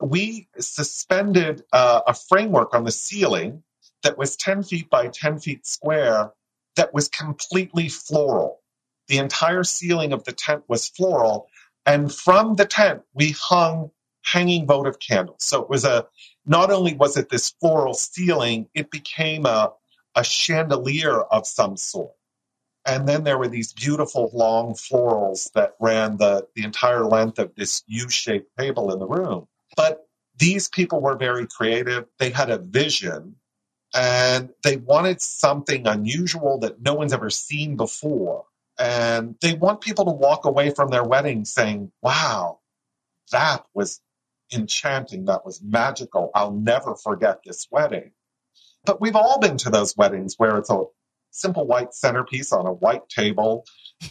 [0.00, 3.62] We suspended uh, a framework on the ceiling
[4.02, 6.32] that was 10 feet by 10 feet square
[6.74, 8.61] that was completely floral.
[9.08, 11.48] The entire ceiling of the tent was floral.
[11.86, 13.90] And from the tent, we hung
[14.24, 15.38] hanging votive candles.
[15.40, 16.06] So it was a,
[16.46, 19.72] not only was it this floral ceiling, it became a,
[20.14, 22.12] a chandelier of some sort.
[22.84, 27.54] And then there were these beautiful long florals that ran the, the entire length of
[27.56, 29.46] this U shaped table in the room.
[29.76, 30.06] But
[30.38, 32.06] these people were very creative.
[32.18, 33.36] They had a vision
[33.94, 38.44] and they wanted something unusual that no one's ever seen before.
[38.82, 42.58] And they want people to walk away from their wedding saying, wow,
[43.30, 44.00] that was
[44.52, 45.26] enchanting.
[45.26, 46.32] That was magical.
[46.34, 48.10] I'll never forget this wedding.
[48.84, 50.82] But we've all been to those weddings where it's a
[51.30, 53.64] simple white centerpiece on a white table,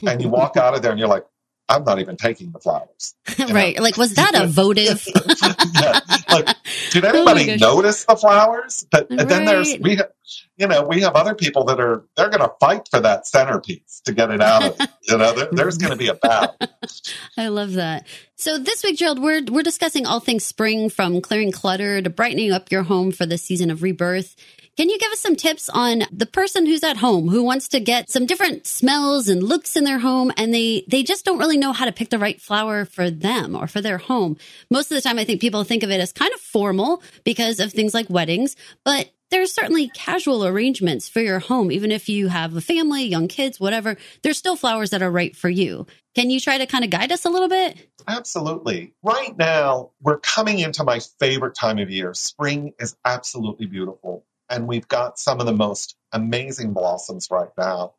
[0.07, 1.25] and you walk out of there and you're like,
[1.67, 3.13] I'm not even taking the flowers.
[3.39, 3.77] right.
[3.77, 5.05] Like, was that a votive?
[5.81, 5.99] yeah.
[6.29, 6.55] Like,
[6.91, 8.86] did oh anybody oh notice the flowers?
[8.89, 9.27] But right.
[9.27, 10.11] then there's, we have,
[10.58, 14.02] you know, we have other people that are, they're going to fight for that centerpiece
[14.06, 16.56] to get it out of, you know, there, there's going to be a battle.
[17.38, 18.08] I love that.
[18.36, 22.52] So this week, Gerald, we're, we're discussing all things spring from clearing clutter to brightening
[22.52, 24.36] up your home for the season of rebirth.
[24.78, 27.80] Can you give us some tips on the person who's at home who wants to
[27.80, 31.58] get some different smells and looks in their home and they, they just don't really
[31.58, 34.38] know how to pick the right flower for them or for their home?
[34.70, 37.60] Most of the time, I think people think of it as kind of formal because
[37.60, 41.72] of things like weddings, but there's certainly casual arrangements for your home.
[41.72, 45.36] Even if you have a family, young kids, whatever, there's still flowers that are right
[45.36, 45.88] for you.
[46.13, 47.89] Can you try to kind of guide us a little bit?
[48.08, 48.94] Absolutely.
[49.02, 52.13] Right now, we're coming into my favorite time of year.
[52.13, 57.94] Spring is absolutely beautiful and we've got some of the most amazing blossoms right now.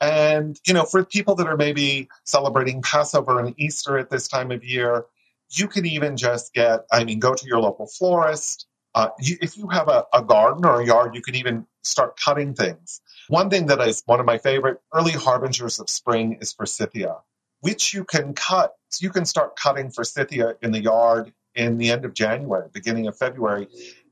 [0.00, 4.50] And, you know, for people that are maybe celebrating Passover and Easter at this time
[4.50, 5.04] of year,
[5.50, 8.66] you can even just get, I mean, go to your local florist.
[8.94, 12.18] Uh, you, if you have a, a garden or a yard, you can even start
[12.18, 13.00] cutting things.
[13.28, 17.16] One thing that is one of my favorite early harbingers of spring is forsythia,
[17.60, 18.74] which you can cut.
[19.00, 23.16] You can start cutting forsythia in the yard in the end of January, beginning of
[23.16, 23.68] February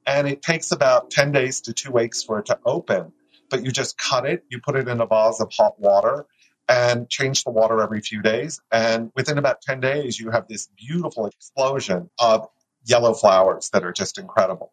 [0.06, 3.12] and it takes about 10 days to two weeks for it to open.
[3.50, 6.26] But you just cut it, you put it in a vase of hot water,
[6.68, 8.60] and change the water every few days.
[8.70, 12.48] And within about 10 days, you have this beautiful explosion of
[12.84, 14.72] yellow flowers that are just incredible.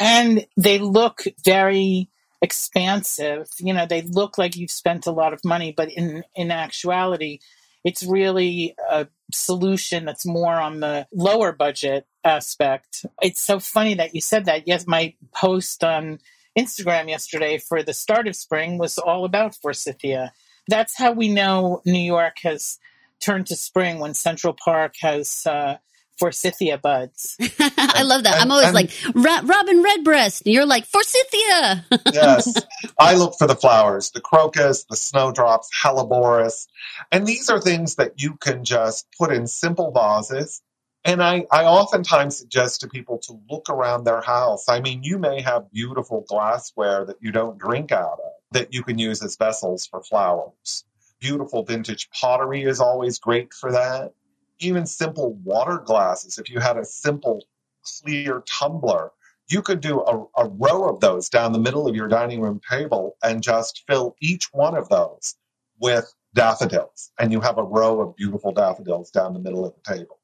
[0.00, 3.48] And they look very expansive.
[3.58, 7.40] You know, they look like you've spent a lot of money, but in, in actuality,
[7.84, 13.06] it's really a solution that's more on the lower budget aspect.
[13.22, 14.66] It's so funny that you said that.
[14.66, 16.18] Yes, my post on
[16.58, 20.32] Instagram yesterday for the start of spring was all about forsythia.
[20.66, 22.78] That's how we know New York has
[23.20, 25.78] turned to spring when Central Park has uh,
[26.18, 27.36] forsythia buds.
[27.40, 28.34] I love that.
[28.34, 30.42] And, I'm always and, like Robin Redbreast.
[30.46, 31.86] You're like forsythia.
[32.12, 32.54] yes,
[32.98, 36.66] I look for the flowers: the crocus, the snowdrops, helleborus,
[37.12, 40.62] and these are things that you can just put in simple vases.
[41.04, 44.68] And I, I oftentimes suggest to people to look around their house.
[44.68, 48.82] I mean, you may have beautiful glassware that you don't drink out of that you
[48.82, 50.84] can use as vessels for flowers.
[51.20, 54.12] Beautiful vintage pottery is always great for that
[54.60, 57.44] even simple water glasses, if you had a simple
[57.82, 59.12] clear tumbler,
[59.48, 62.60] you could do a, a, row of those down the middle of your dining room
[62.68, 65.36] table and just fill each one of those
[65.80, 67.10] with daffodils.
[67.18, 70.18] And you have a row of beautiful daffodils down the middle of the table.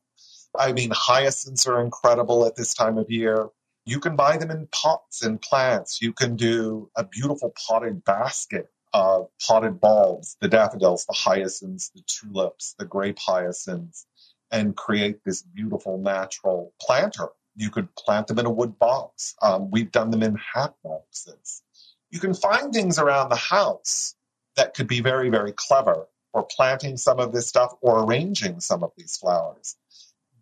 [0.57, 3.49] I mean, hyacinths are incredible at this time of year.
[3.87, 6.01] You can buy them in pots and plants.
[6.01, 12.02] You can do a beautiful potted basket of potted bulbs, the daffodils, the hyacinths, the
[12.07, 14.07] tulips, the grape hyacinths
[14.50, 17.28] and create this beautiful natural planter.
[17.57, 19.35] You could plant them in a wood box.
[19.42, 21.62] Um, we've done them in hat boxes.
[22.11, 24.14] You can find things around the house
[24.57, 28.84] that could be very, very clever for planting some of this stuff or arranging some
[28.84, 29.76] of these flowers.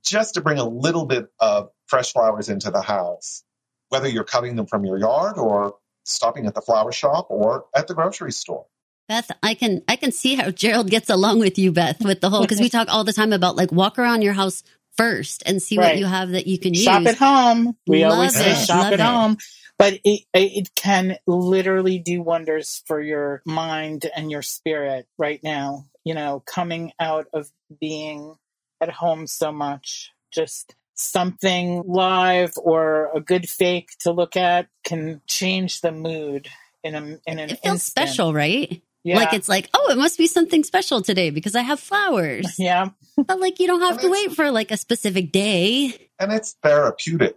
[0.05, 3.45] Just to bring a little bit of fresh flowers into the house,
[3.89, 7.89] whether you're cutting them from your yard or stopping at the flower shop or at
[7.89, 8.67] the grocery store.
[9.09, 12.31] Beth, I can I can see how Gerald gets along with you, Beth, with the
[12.31, 14.63] whole because we talk all the time about like walk around your house
[14.97, 15.89] first and see right.
[15.89, 17.11] what you have that you can shop use.
[17.11, 17.77] at home.
[17.87, 19.01] We Love always say shop Love at it.
[19.01, 19.37] home,
[19.79, 25.87] but it it can literally do wonders for your mind and your spirit right now.
[26.05, 27.51] You know, coming out of
[27.81, 28.37] being
[28.81, 35.21] at home so much, just something live or a good fake to look at can
[35.27, 36.49] change the mood
[36.85, 38.09] in a in an It feels instant.
[38.09, 38.83] special, right?
[39.05, 39.17] Yeah.
[39.17, 42.55] Like it's like, oh, it must be something special today because I have flowers.
[42.59, 42.91] yeah.
[43.17, 46.09] but like you don't have to wait for like a specific day.
[46.21, 47.37] and it's therapeutic,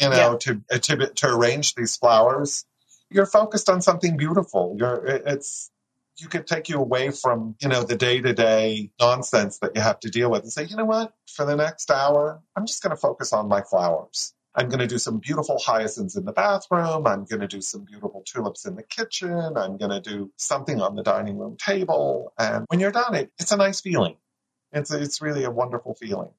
[0.00, 2.64] you know, to, to to arrange these flowers.
[3.10, 4.74] You're focused on something beautiful.
[4.78, 5.70] You're it's
[6.18, 9.80] you could take you away from you know the day to day nonsense that you
[9.80, 12.82] have to deal with and say, you know what, for the next hour, I'm just
[12.82, 14.34] going to focus on my flowers.
[14.54, 17.06] I'm going to do some beautiful hyacinths in the bathroom.
[17.06, 19.32] I'm going to do some beautiful tulips in the kitchen.
[19.56, 22.34] I'm going to do something on the dining room table.
[22.38, 24.16] And when you're done, it, it's a nice feeling.
[24.72, 26.30] It's it's really a wonderful feeling.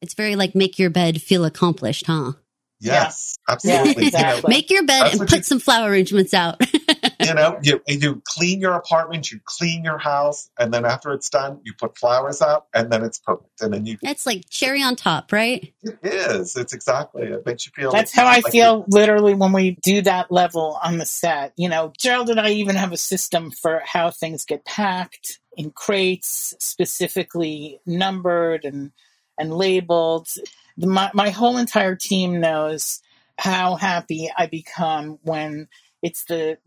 [0.00, 2.32] It's very like make your bed feel accomplished, huh?
[2.78, 4.04] Yes, Yeah, absolutely.
[4.04, 4.40] You know.
[4.46, 6.60] Make your bed and put you- some flower arrangements out.
[7.26, 11.30] you know, you you clean your apartment, you clean your house, and then after it's
[11.30, 13.60] done, you put flowers up, and then it's perfect.
[13.60, 15.72] And then you It's like cherry on top, right?
[15.82, 16.56] it is.
[16.56, 17.24] It's exactly.
[17.24, 17.92] It makes you feel.
[17.92, 21.52] That's how I like feel literally when we do that level on the set.
[21.56, 25.70] You know, Gerald and I even have a system for how things get packed in
[25.70, 28.92] crates, specifically numbered and
[29.38, 30.28] and labeled.
[30.76, 33.00] My my whole entire team knows
[33.38, 35.68] how happy I become when
[36.02, 36.58] it's the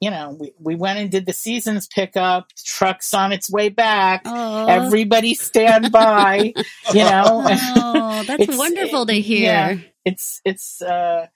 [0.00, 4.22] you know we, we went and did the seasons pickup trucks on its way back
[4.24, 6.52] Oh, everybody stand by
[6.94, 9.44] you know oh that's It's- wonderful to hear.
[9.52, 9.76] yeah.
[10.04, 11.26] it's it's uh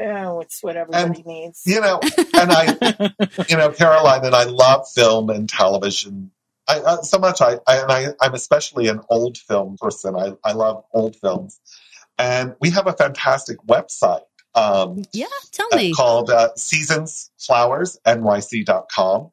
[0.00, 3.12] oh it's what everybody needs You know, and I,
[3.48, 6.30] you know, Caroline and I love film and television.
[6.68, 7.40] I, uh, so much.
[7.40, 10.14] I, I and I, I'm especially an old film person.
[10.14, 11.58] I, I love old films,
[12.18, 14.20] and we have a fantastic website.
[14.58, 15.92] Um, Yeah, tell uh, me.
[15.94, 19.30] called uh, seasonsflowersnyc.com.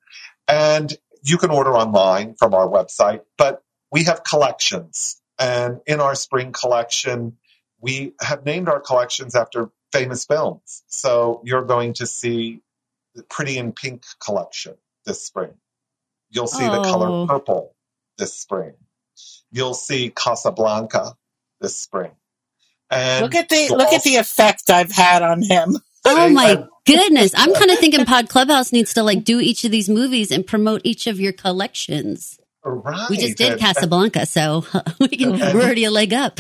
[0.48, 5.22] And you can order online from our website, but we have collections.
[5.40, 7.38] And in our spring collection,
[7.82, 10.84] we have named our collections after famous films.
[10.88, 12.62] So you're going to see
[13.16, 15.54] the Pretty in Pink collection this spring.
[16.30, 16.84] You'll see the Oh.
[16.84, 17.76] color purple
[18.18, 18.74] this spring.
[19.52, 21.16] You'll see Casablanca
[21.62, 22.12] this spring.
[22.92, 25.78] And look at the you'll look at the effect i've had on him
[26.08, 27.34] Oh my I- goodness.
[27.36, 30.46] I'm kind of thinking Pod Clubhouse needs to like do each of these movies and
[30.46, 32.40] promote each of your collections.
[32.64, 33.10] Right.
[33.10, 34.66] We just did And- Casablanca, so
[35.00, 36.40] we can, And- we're already a leg up.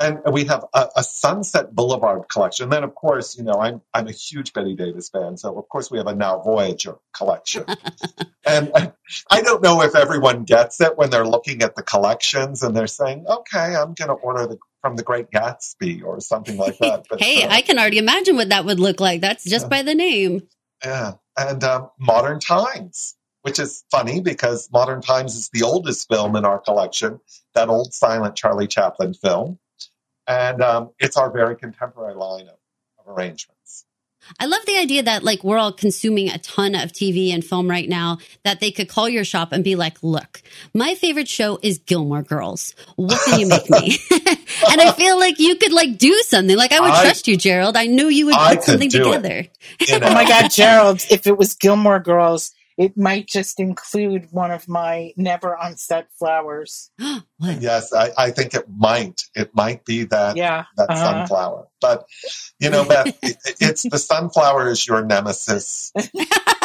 [0.00, 2.70] and we have a, a Sunset Boulevard collection.
[2.70, 5.90] Then, of course, you know I'm I'm a huge Bette Davis fan, so of course
[5.92, 7.64] we have a Now Voyager collection.
[8.46, 8.92] and I,
[9.30, 12.86] I don't know if everyone gets it when they're looking at the collections and they're
[12.88, 17.06] saying, "Okay, I'm going to order the from the Great Gatsby or something like that."
[17.08, 19.20] But, Hey, uh, I can already imagine what that would look like.
[19.20, 19.68] That's just Yeah.
[19.68, 20.42] by the name.
[20.84, 26.36] yeah, and um, Modern Times, which is funny because Modern Times is the oldest film
[26.36, 27.20] in our collection,
[27.54, 29.58] that old silent Charlie Chaplin film,
[30.26, 32.56] and um, it's our very contemporary line of,
[32.98, 33.84] of arrangements.
[34.38, 37.68] I love the idea that like we're all consuming a ton of TV and film
[37.68, 40.42] right now that they could call your shop and be like, look,
[40.74, 42.74] my favorite show is Gilmore Girls.
[42.96, 43.98] What can you make me?
[44.10, 46.56] and I feel like you could like do something.
[46.56, 47.76] Like I would I- trust you, Gerald.
[47.76, 49.04] I knew you would I put something do it.
[49.04, 49.46] together.
[49.80, 50.06] You know?
[50.08, 54.68] oh my god gerald if it was gilmore girls it might just include one of
[54.68, 56.90] my never on set flowers?
[57.40, 59.22] Yes, I, I think it might.
[59.32, 61.04] It might be that yeah that uh-huh.
[61.04, 61.68] sunflower.
[61.80, 62.04] But
[62.58, 65.92] you know, Beth, it, it's the sunflower is your nemesis.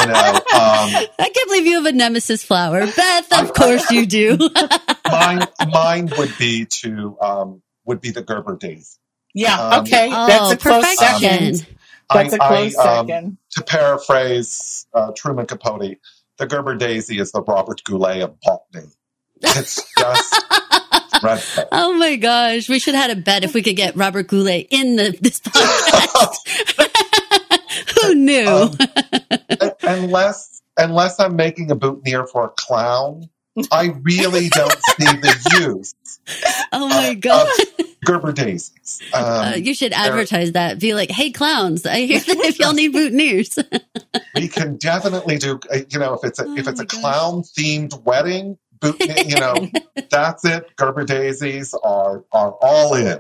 [0.04, 2.86] You know, um, I can't believe you have a nemesis flower.
[2.86, 4.38] Beth, of course you do.
[5.10, 8.98] mine mine would be to um, would be the Gerber daisy.
[9.34, 11.56] yeah Um, okay oh, that's a close perfection.
[11.56, 11.78] second
[12.12, 15.98] that's a close I, um, second to paraphrase uh, Truman Capote,
[16.38, 18.92] the Gerber daisy is the Robert Goulet of botany.
[19.42, 20.46] It's just
[21.22, 21.66] dreadful.
[21.72, 24.68] Oh my gosh, we should have had a bet if we could get Robert Goulet
[24.72, 26.90] in the, this podcast.
[28.02, 28.48] Who knew?
[28.48, 28.72] Um,
[29.84, 33.30] unless unless I'm making a boutonniere for a clown,
[33.72, 35.94] I really don't see the use
[36.72, 37.48] oh my of god.
[38.04, 39.00] Gerber daisies.
[39.14, 40.80] Um, Uh, you should advertise that.
[40.80, 43.58] Be like, hey, clowns, I hear that if y'all need boutonnieres.
[44.36, 45.60] we can definitely do.
[45.72, 48.98] uh, You know, if it's a if Oh it's a clown themed wedding, boot,
[49.28, 49.56] you know,
[50.10, 50.76] that's it.
[50.76, 53.20] Gerber daisies are are all in.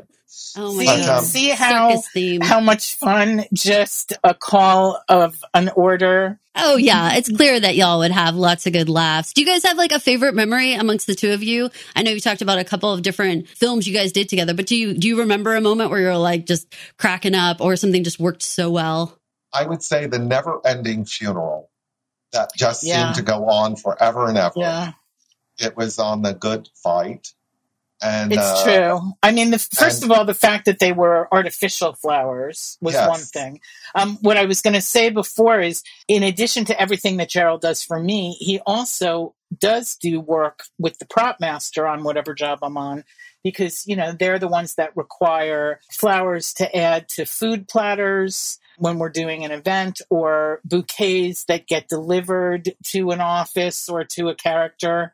[0.58, 1.18] Oh my see, But, god.
[1.20, 2.02] um, see how
[2.44, 7.98] how much fun just a call of an order Oh yeah, it's clear that y'all
[7.98, 9.34] would have lots of good laughs.
[9.34, 11.72] Do you guys have like a favorite memory amongst the two of you?
[11.96, 14.68] I know you talked about a couple of different films you guys did together, but
[14.68, 18.04] do you do you remember a moment where you're like just cracking up or something
[18.04, 19.18] just worked so well?
[19.52, 21.72] I would say the never ending funeral
[22.34, 23.06] that just Yeah.
[23.06, 24.54] seemed to go on forever and ever.
[24.58, 24.92] yeah
[25.58, 27.30] It was on the Good Fight,
[28.04, 29.12] And It's uh, true.
[29.22, 32.94] I mean, the, first and- of all, the fact that they were artificial flowers was
[32.96, 33.08] Yes.
[33.10, 33.62] one thing.
[33.96, 37.62] Um, what I was going to say before is, in addition to everything that Gerald
[37.62, 42.60] does for me, he also does do work with the prop master on whatever job
[42.64, 43.04] I'm on,
[43.44, 48.98] because you know they're the ones that require flowers to add to food platters when
[48.98, 54.36] we're doing an event or bouquets that get delivered to an office or to a
[54.36, 55.14] character.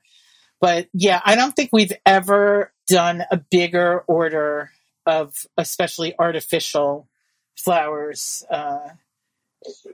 [0.61, 4.71] But yeah, I don't think we've ever done a bigger order
[5.05, 7.07] of especially artificial
[7.57, 8.89] flowers uh,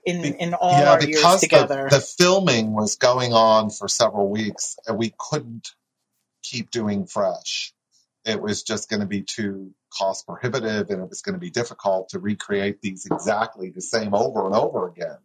[0.05, 1.87] in in all yeah, our years because together.
[1.89, 5.69] the, the filming was going on for several weeks, and we couldn't
[6.43, 7.73] keep doing fresh.
[8.25, 11.51] It was just going to be too cost prohibitive, and it was going to be
[11.51, 15.17] difficult to recreate these exactly the same over and over again.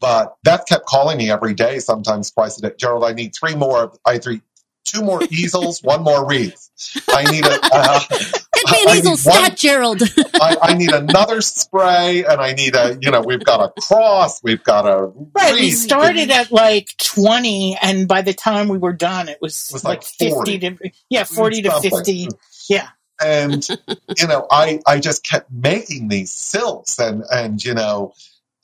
[0.00, 2.72] But Beth kept calling me every day, sometimes twice a day.
[2.78, 3.92] Gerald, I need three more.
[4.04, 4.42] I three,
[4.84, 6.65] two more easels, one more wreath.
[7.10, 7.58] I need a.
[7.62, 10.02] Uh, Get me an I need easel one- stat, Gerald.
[10.34, 12.98] I, I need another spray, and I need a.
[13.00, 17.76] You know, we've got a cross, we've got a right, we started at like twenty,
[17.80, 20.58] and by the time we were done, it was, It was like, like fifty 40.
[20.58, 21.90] to yeah, forty to Something.
[21.90, 22.28] fifty.
[22.68, 22.88] Yeah,
[23.24, 23.66] and
[24.18, 28.12] you know i i just kept making these silks and and you know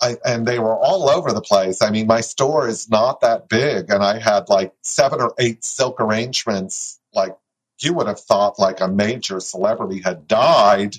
[0.00, 1.80] I, and they were all over the place.
[1.80, 5.64] I mean, my store is not that big, and I had like seven or eight
[5.64, 6.98] silk arrangements.
[7.14, 7.36] Like
[7.84, 10.96] you would have thought, like a major celebrity had died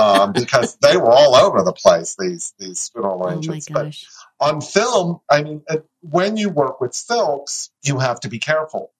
[0.00, 2.16] um, because they were all over the place.
[2.18, 3.94] These these funeral oh arrangements, but
[4.40, 5.62] on film, I mean,
[6.00, 8.92] when you work with silks, you have to be careful.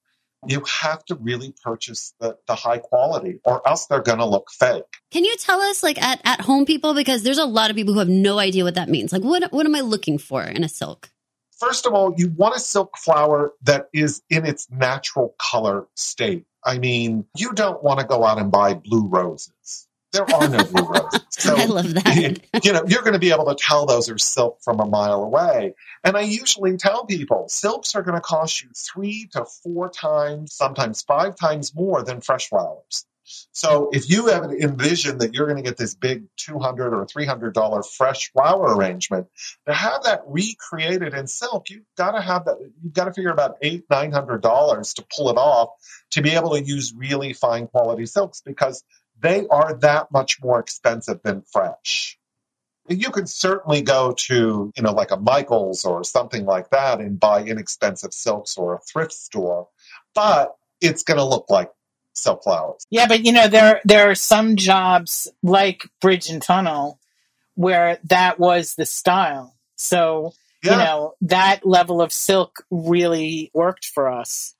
[0.47, 4.51] You have to really purchase the, the high quality, or else they're going to look
[4.53, 4.85] fake.
[5.11, 7.93] Can you tell us, like at, at home people, because there's a lot of people
[7.93, 9.13] who have no idea what that means.
[9.13, 11.11] Like, what what am I looking for in a silk?
[11.59, 16.47] First of all, you want a silk flower that is in its natural color state.
[16.65, 19.89] I mean, you don't want to go out and buy blue roses.
[20.13, 21.21] There are no blue roses.
[21.31, 22.65] So I love that.
[22.65, 25.23] you know, you're going to be able to tell those are silk from a mile
[25.23, 25.75] away.
[26.05, 30.55] And I usually tell people silks are going to cost you three to four times,
[30.55, 33.05] sometimes five times more than fresh flowers.
[33.53, 37.07] So if you have envisioned that you're going to get this big two hundred or
[37.07, 39.27] three hundred dollar fresh flower arrangement,
[39.67, 42.57] to have that recreated in silk, you've got to have that.
[42.83, 45.71] You've got to figure about eight nine hundred dollars to pull it off
[46.13, 48.85] to be able to use really fine quality silks because
[49.21, 52.19] they are that much more expensive than fresh.
[52.89, 57.21] You can certainly go to, you know, like a Michaels or something like that and
[57.21, 59.69] buy inexpensive silks or a thrift store,
[60.15, 61.71] but it's going to look like
[62.19, 62.87] silk flowers.
[62.91, 66.99] yeah, but you know there there are some jobs like bridge and tunnel
[67.55, 69.55] where that was the style.
[69.77, 70.73] So Yeah.
[70.73, 74.55] you know that level of silk really worked for us.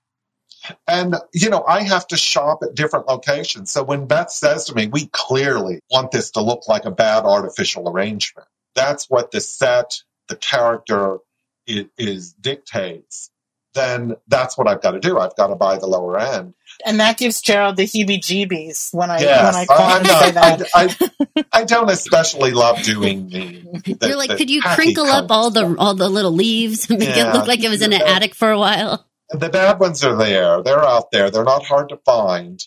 [0.89, 3.71] And, you know, I have to shop at different locations.
[3.71, 7.25] So when Beth says to me, we clearly want this to look like a bad
[7.25, 11.19] artificial arrangement, that's what the set, the character
[11.67, 13.31] is, is dictates,
[13.75, 15.19] then that's what I've got to do.
[15.19, 16.55] I've got to buy the lower end.
[16.87, 20.19] And that gives Gerald the heebie-jeebies when I Yes, when I call I'm him and
[20.19, 20.69] say not, that.
[20.75, 20.97] I,
[21.37, 23.63] I, I don't especially love doing the.
[23.99, 26.99] the You're like, the could you crinkle up all the all the little leaves, and
[26.99, 28.15] make it look like it was in an Yeah.
[28.15, 29.07] attic for a while?
[29.31, 30.63] The bad ones are there.
[30.63, 31.31] They're out there.
[31.31, 32.65] They're not hard to find.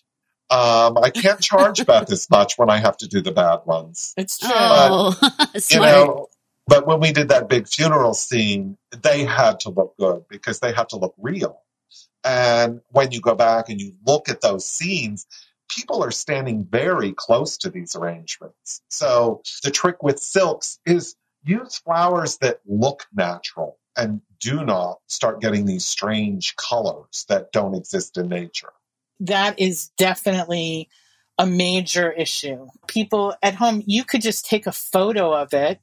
[0.50, 4.14] Um, I can't charge Beth as much when I have to do the bad ones.
[4.18, 4.50] It's true.
[4.54, 5.16] Oh,
[5.70, 6.28] You know,
[6.68, 10.74] but when we did that big funeral scene, they had to look good because they
[10.74, 11.62] had to look real.
[12.24, 15.26] And when you go back and you look at those scenes,
[15.70, 18.82] people are standing very close to these arrangements.
[18.90, 25.42] So the trick with silks is use flowers that look natural and do not start
[25.42, 28.72] getting these strange colors that don't exist in nature.
[29.22, 30.90] that is definitely
[31.38, 32.68] a major issue.
[32.88, 35.80] People at home, you could just take a photo of it.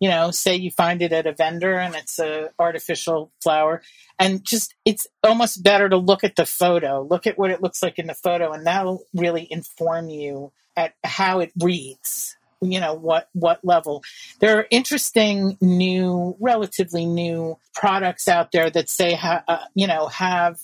[0.00, 3.82] You know, say you find it at a vendor and it's a artificial flower,
[4.18, 7.82] and just it's almost better to look at the photo, look at what it looks
[7.82, 12.36] like in the photo, and that'll really inform you at how it reads.
[12.60, 14.02] You know what what level.
[14.40, 20.08] There are interesting new, relatively new products out there that say, ha- uh, you know,
[20.08, 20.58] have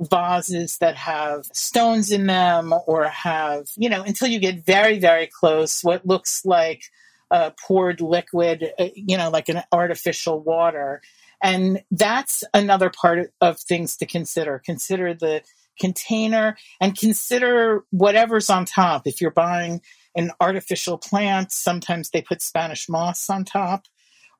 [0.00, 5.26] vases that have stones in them or have, you know, until you get very, very
[5.26, 6.84] close, what looks like
[7.32, 11.00] uh, poured liquid, uh, you know, like an artificial water.
[11.42, 14.60] And that's another part of things to consider.
[14.64, 15.42] Consider the
[15.80, 19.06] container and consider whatever's on top.
[19.06, 19.80] If you're buying
[20.14, 23.86] an artificial plant, sometimes they put Spanish moss on top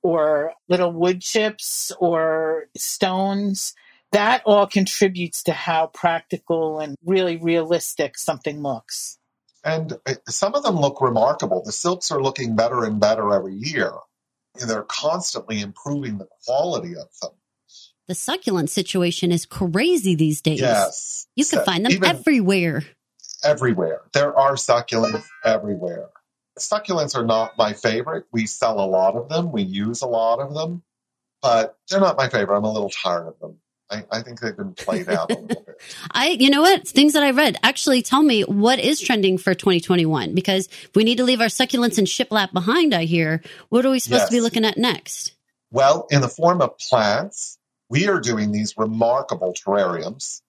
[0.02, 3.74] or little wood chips or stones
[4.12, 9.18] that all contributes to how practical and really realistic something looks.
[9.64, 9.98] And
[10.28, 11.62] some of them look remarkable.
[11.64, 13.92] The silks are looking better and better every year.
[14.60, 17.30] And they're constantly improving the quality of them.
[18.08, 20.60] The succulent situation is crazy these days.
[20.60, 21.26] Yes.
[21.36, 22.82] You can So find them everywhere.
[23.44, 24.02] everywhere.
[24.12, 26.08] There are succulents everywhere.
[26.58, 28.26] Succulents are not my favorite.
[28.32, 29.52] We sell a lot of them.
[29.52, 30.82] We use a lot of them,
[31.40, 32.56] but they're not my favorite.
[32.58, 33.58] I'm a little tired of them.
[33.92, 35.80] I, I think they've been played out a little bit.
[36.10, 36.88] I, you know what?
[36.88, 41.18] Things that I read actually tell me what is trending for 2021 because we need
[41.18, 42.94] to leave our succulents and shiplap behind.
[42.94, 43.42] I hear.
[43.68, 45.34] What are we supposed to be looking at next?
[45.70, 47.58] Well, in the form of plants,
[47.90, 50.40] we are doing these remarkable terrariums,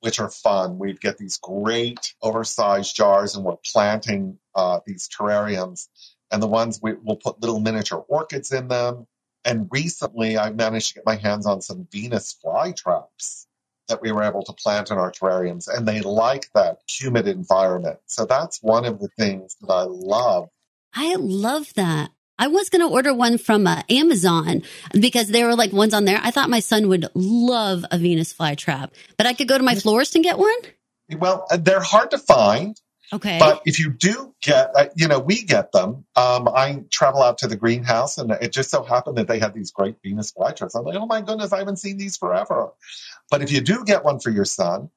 [0.00, 0.78] which are fun.
[0.78, 5.88] We get these great oversized jars, and we're planting uh, these terrariums.
[6.30, 9.06] And the ones we, we'll put little miniature orchids in them.
[9.44, 13.46] And recently, I managed to get my hands on some Venus flytraps
[13.88, 17.98] that we were able to plant in our terrariums, and they like that humid environment.
[18.06, 20.48] So that's one of the things that I love
[20.94, 22.10] I love that.
[22.38, 26.04] I was going to order one from uh, Amazon because there were like ones on
[26.04, 26.20] there.
[26.22, 29.74] I thought my son would love a Venus flytrap, but I could go to my
[29.74, 30.54] florist and get one.
[31.16, 32.80] Well, uh, they're hard to find.
[33.12, 33.38] Okay.
[33.38, 36.04] But if you do get, uh, you know, we get them.
[36.16, 39.54] Um, I travel out to the greenhouse, and it just so happened that they had
[39.54, 40.74] these great Venus flytraps.
[40.74, 42.70] I'm like, oh my goodness, I haven't seen these forever.
[43.30, 44.90] But if you do get one for your son,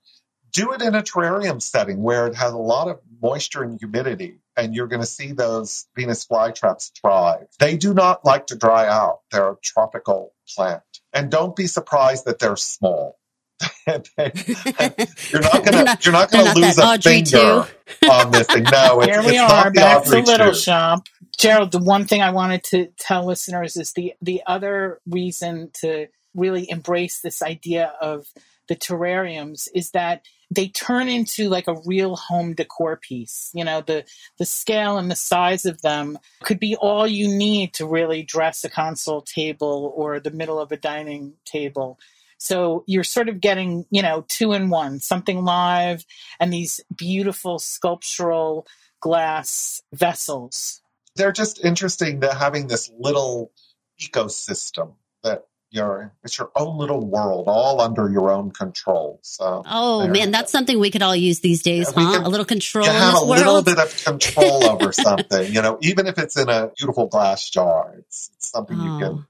[0.51, 4.39] do it in a terrarium setting where it has a lot of moisture and humidity,
[4.55, 7.47] and you're going to see those Venus flytraps thrive.
[7.59, 9.19] They do not like to dry out.
[9.31, 10.81] They're a tropical plant,
[11.13, 13.19] and don't be surprised that they're small.
[13.87, 17.67] you're not gonna not- you're not they're gonna not lose that a Audrey finger
[18.11, 18.63] on this thing.
[18.63, 20.59] No, it's, Here we it's are, not the back to Little two.
[20.59, 21.07] Shop.
[21.37, 26.07] Gerald, the one thing I wanted to tell listeners is the the other reason to
[26.35, 28.27] really embrace this idea of
[28.67, 33.49] the terrariums is that they turn into like a real home decor piece.
[33.53, 34.05] You know, the
[34.37, 38.63] the scale and the size of them could be all you need to really dress
[38.63, 41.99] a console table or the middle of a dining table.
[42.37, 46.05] So you're sort of getting, you know, two in one, something live
[46.39, 48.67] and these beautiful sculptural
[48.99, 50.81] glass vessels.
[51.15, 53.51] They're just interesting to having this little
[53.99, 59.19] ecosystem that you're it's your own little world, all under your own control.
[59.23, 60.57] So oh man, that's go.
[60.59, 62.13] something we could all use these days, Yeah, huh?
[62.17, 65.61] can- a little control you have this a little bit of control over something, you
[65.61, 68.99] know, even if it's in a beautiful glass jar, it's, it's something you Oh.
[68.99, 69.27] can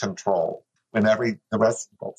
[0.00, 2.14] control when every the rest of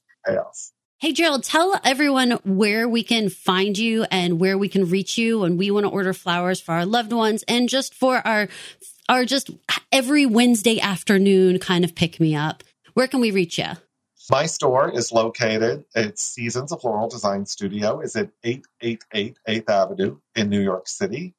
[0.99, 5.41] Hey Gerald, tell everyone where we can find you and where we can reach you
[5.41, 8.47] when we want to order flowers for our loved ones and just for our
[9.07, 9.51] our just
[9.91, 12.63] every Wednesday afternoon kind of pick me up.
[12.95, 13.73] Where can we reach you?
[14.31, 20.17] My store is located at Seasons of Floral Design Studio is at 888 8th Avenue
[20.35, 21.35] in New York City.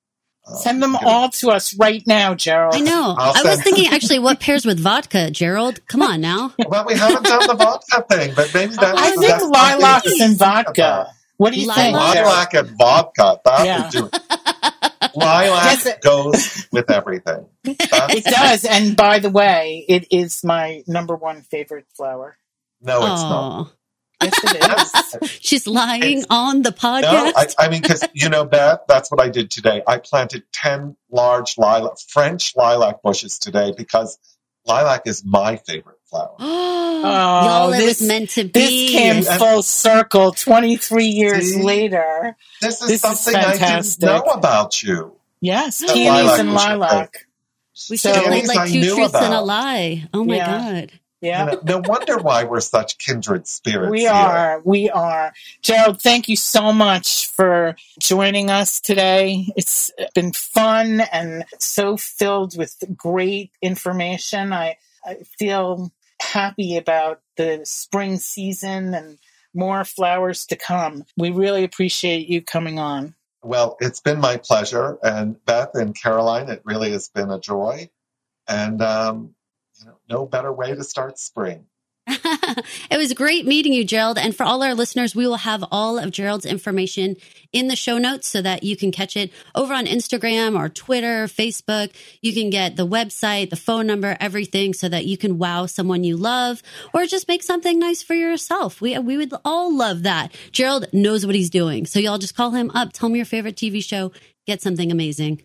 [0.46, 2.74] Uh, Send them all to us right now, Gerald.
[2.74, 3.14] I know.
[3.18, 5.86] I'll I was thinking actually what pairs with vodka, Gerald?
[5.88, 6.52] Come on now.
[6.68, 10.06] Well, we haven't done the vodka thing, but maybe that's I that's think something lilacs
[10.06, 10.66] and think about.
[10.66, 11.10] vodka.
[11.38, 11.94] What do you think?
[11.96, 12.12] Lilac?
[12.14, 12.28] Gerald?
[12.32, 13.40] Lilac and vodka.
[13.44, 13.82] That Yeah.
[13.84, 14.92] would do it.
[15.16, 17.46] Lilac Yes, it- goes with everything.
[17.64, 18.64] That's- It does.
[18.64, 22.36] And by the way, it is my number one favorite flower.
[22.80, 23.72] no, it's not.
[24.22, 25.30] Yes, it is.
[25.40, 27.32] she's lying It's- on the No, podcast.
[27.36, 29.82] I, I mean, because you know, Beth, that's what I did today.
[29.86, 34.18] I planted ten large lilac, French lilac bushes today because
[34.66, 36.36] lilac is my favorite flower.
[37.06, 38.50] Oh, oh, y'all, it this- was meant to be.
[38.50, 38.88] This be.
[38.92, 41.62] came full circle 23 years See?
[41.62, 42.34] later.
[42.62, 44.02] This is This is something I didn't fantastic.
[44.04, 45.12] know about you.
[45.42, 45.92] Yes, Oh.
[45.92, 47.26] peonies Lilac and lilac.
[47.90, 50.08] we So- should have made like two knew truths and a lie.
[50.14, 50.46] Oh my Yeah.
[50.46, 50.92] god.
[51.20, 51.44] Yeah.
[51.44, 53.90] You know, no wonder why we're such kindred spirits.
[53.90, 54.10] We here.
[54.10, 54.62] are.
[54.64, 55.34] We are.
[55.60, 59.46] Gerald, thank you so much for joining us today.
[59.56, 64.54] It's been fun and so filled with great information.
[64.54, 69.18] I, I feel happy about the spring season and
[69.54, 71.04] more flowers to come.
[71.16, 73.14] We really appreciate you coming on.
[73.42, 74.98] Well, it's been my pleasure.
[75.02, 77.90] And Beth and Caroline, it really has been a joy.
[78.48, 79.34] And um,
[79.78, 81.66] you know, no better way to start spring.
[82.06, 84.18] it was great meeting you, Gerald.
[84.18, 87.16] And for all our listeners, we will have all of Gerald's information
[87.50, 91.26] in the show notes so that you can catch it over on Instagram or Twitter,
[91.26, 91.94] Facebook.
[92.20, 96.04] You can get the website, the phone number, everything so that you can wow someone
[96.04, 98.82] you love or just make something nice for yourself.
[98.82, 100.34] We, we would all love that.
[100.52, 101.86] Gerald knows what he's doing.
[101.86, 104.12] So y'all just call him up, tell him your favorite TV show,
[104.46, 105.42] get something amazing.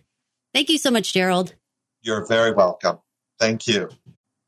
[0.52, 1.54] Thank you so much, Gerald.
[2.02, 2.98] You're very welcome.
[3.38, 3.88] Thank you.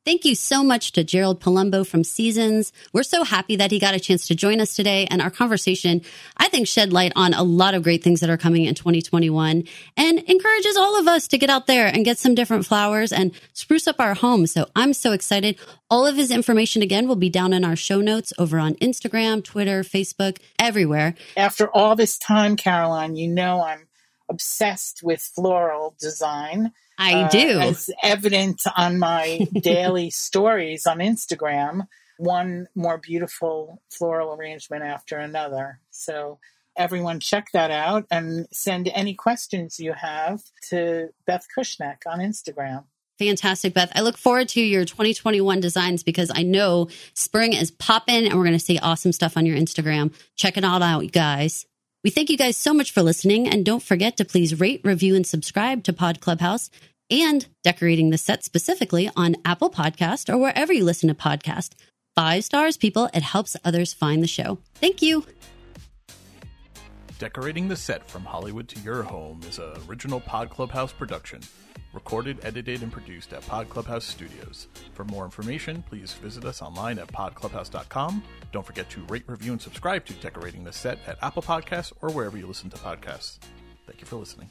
[0.05, 2.73] Thank you so much to Gerald Palumbo from Seasons.
[2.93, 5.07] We're so happy that he got a chance to join us today.
[5.09, 6.03] And our conversation,
[6.37, 9.63] I think, shed light on a lot of great things that are coming in 2021
[9.97, 13.31] and encourages all of us to get out there and get some different flowers and
[13.53, 14.49] spruce up our home.
[14.49, 15.57] So I'm so excited.
[15.89, 19.45] All of his information, again, will be down in our show notes over on Instagram,
[19.45, 21.15] Twitter, Facebook, everywhere.
[21.37, 23.87] After all this time, Caroline, you know I'm
[24.29, 26.73] obsessed with floral design.
[26.99, 27.59] I do.
[27.59, 31.87] Uh, as evident on my daily stories on Instagram,
[32.19, 35.81] one more beautiful floral arrangement after another.
[35.91, 36.39] So
[36.77, 42.85] everyone check that out and send any questions you have to Beth Kushnick on Instagram.
[43.19, 43.93] Fantastic, Beth.
[43.95, 48.45] I look forward to your 2021 designs because I know spring is popping and we're
[48.45, 50.13] going to see awesome stuff on your Instagram.
[50.35, 51.67] Check it all out, you guys.
[52.05, 55.15] We thank you guys so much for listening and don't forget to please rate, review,
[55.15, 56.69] and subscribe to Pod Clubhouse
[57.09, 61.75] and decorating the set specifically on Apple Podcast or wherever you listen to podcast.
[62.17, 63.09] Five stars, people.
[63.15, 64.59] It helps others find the show.
[64.75, 65.25] Thank you.
[67.23, 71.39] Decorating the Set from Hollywood to Your Home is a original Pod Clubhouse production.
[71.93, 74.67] Recorded, edited, and produced at Pod Clubhouse Studios.
[74.95, 78.25] For more information, please visit us online at podclubhouse.com.
[78.51, 82.11] Don't forget to rate, review, and subscribe to Decorating the Set at Apple Podcasts or
[82.11, 83.39] wherever you listen to podcasts.
[83.87, 84.51] Thank you for listening.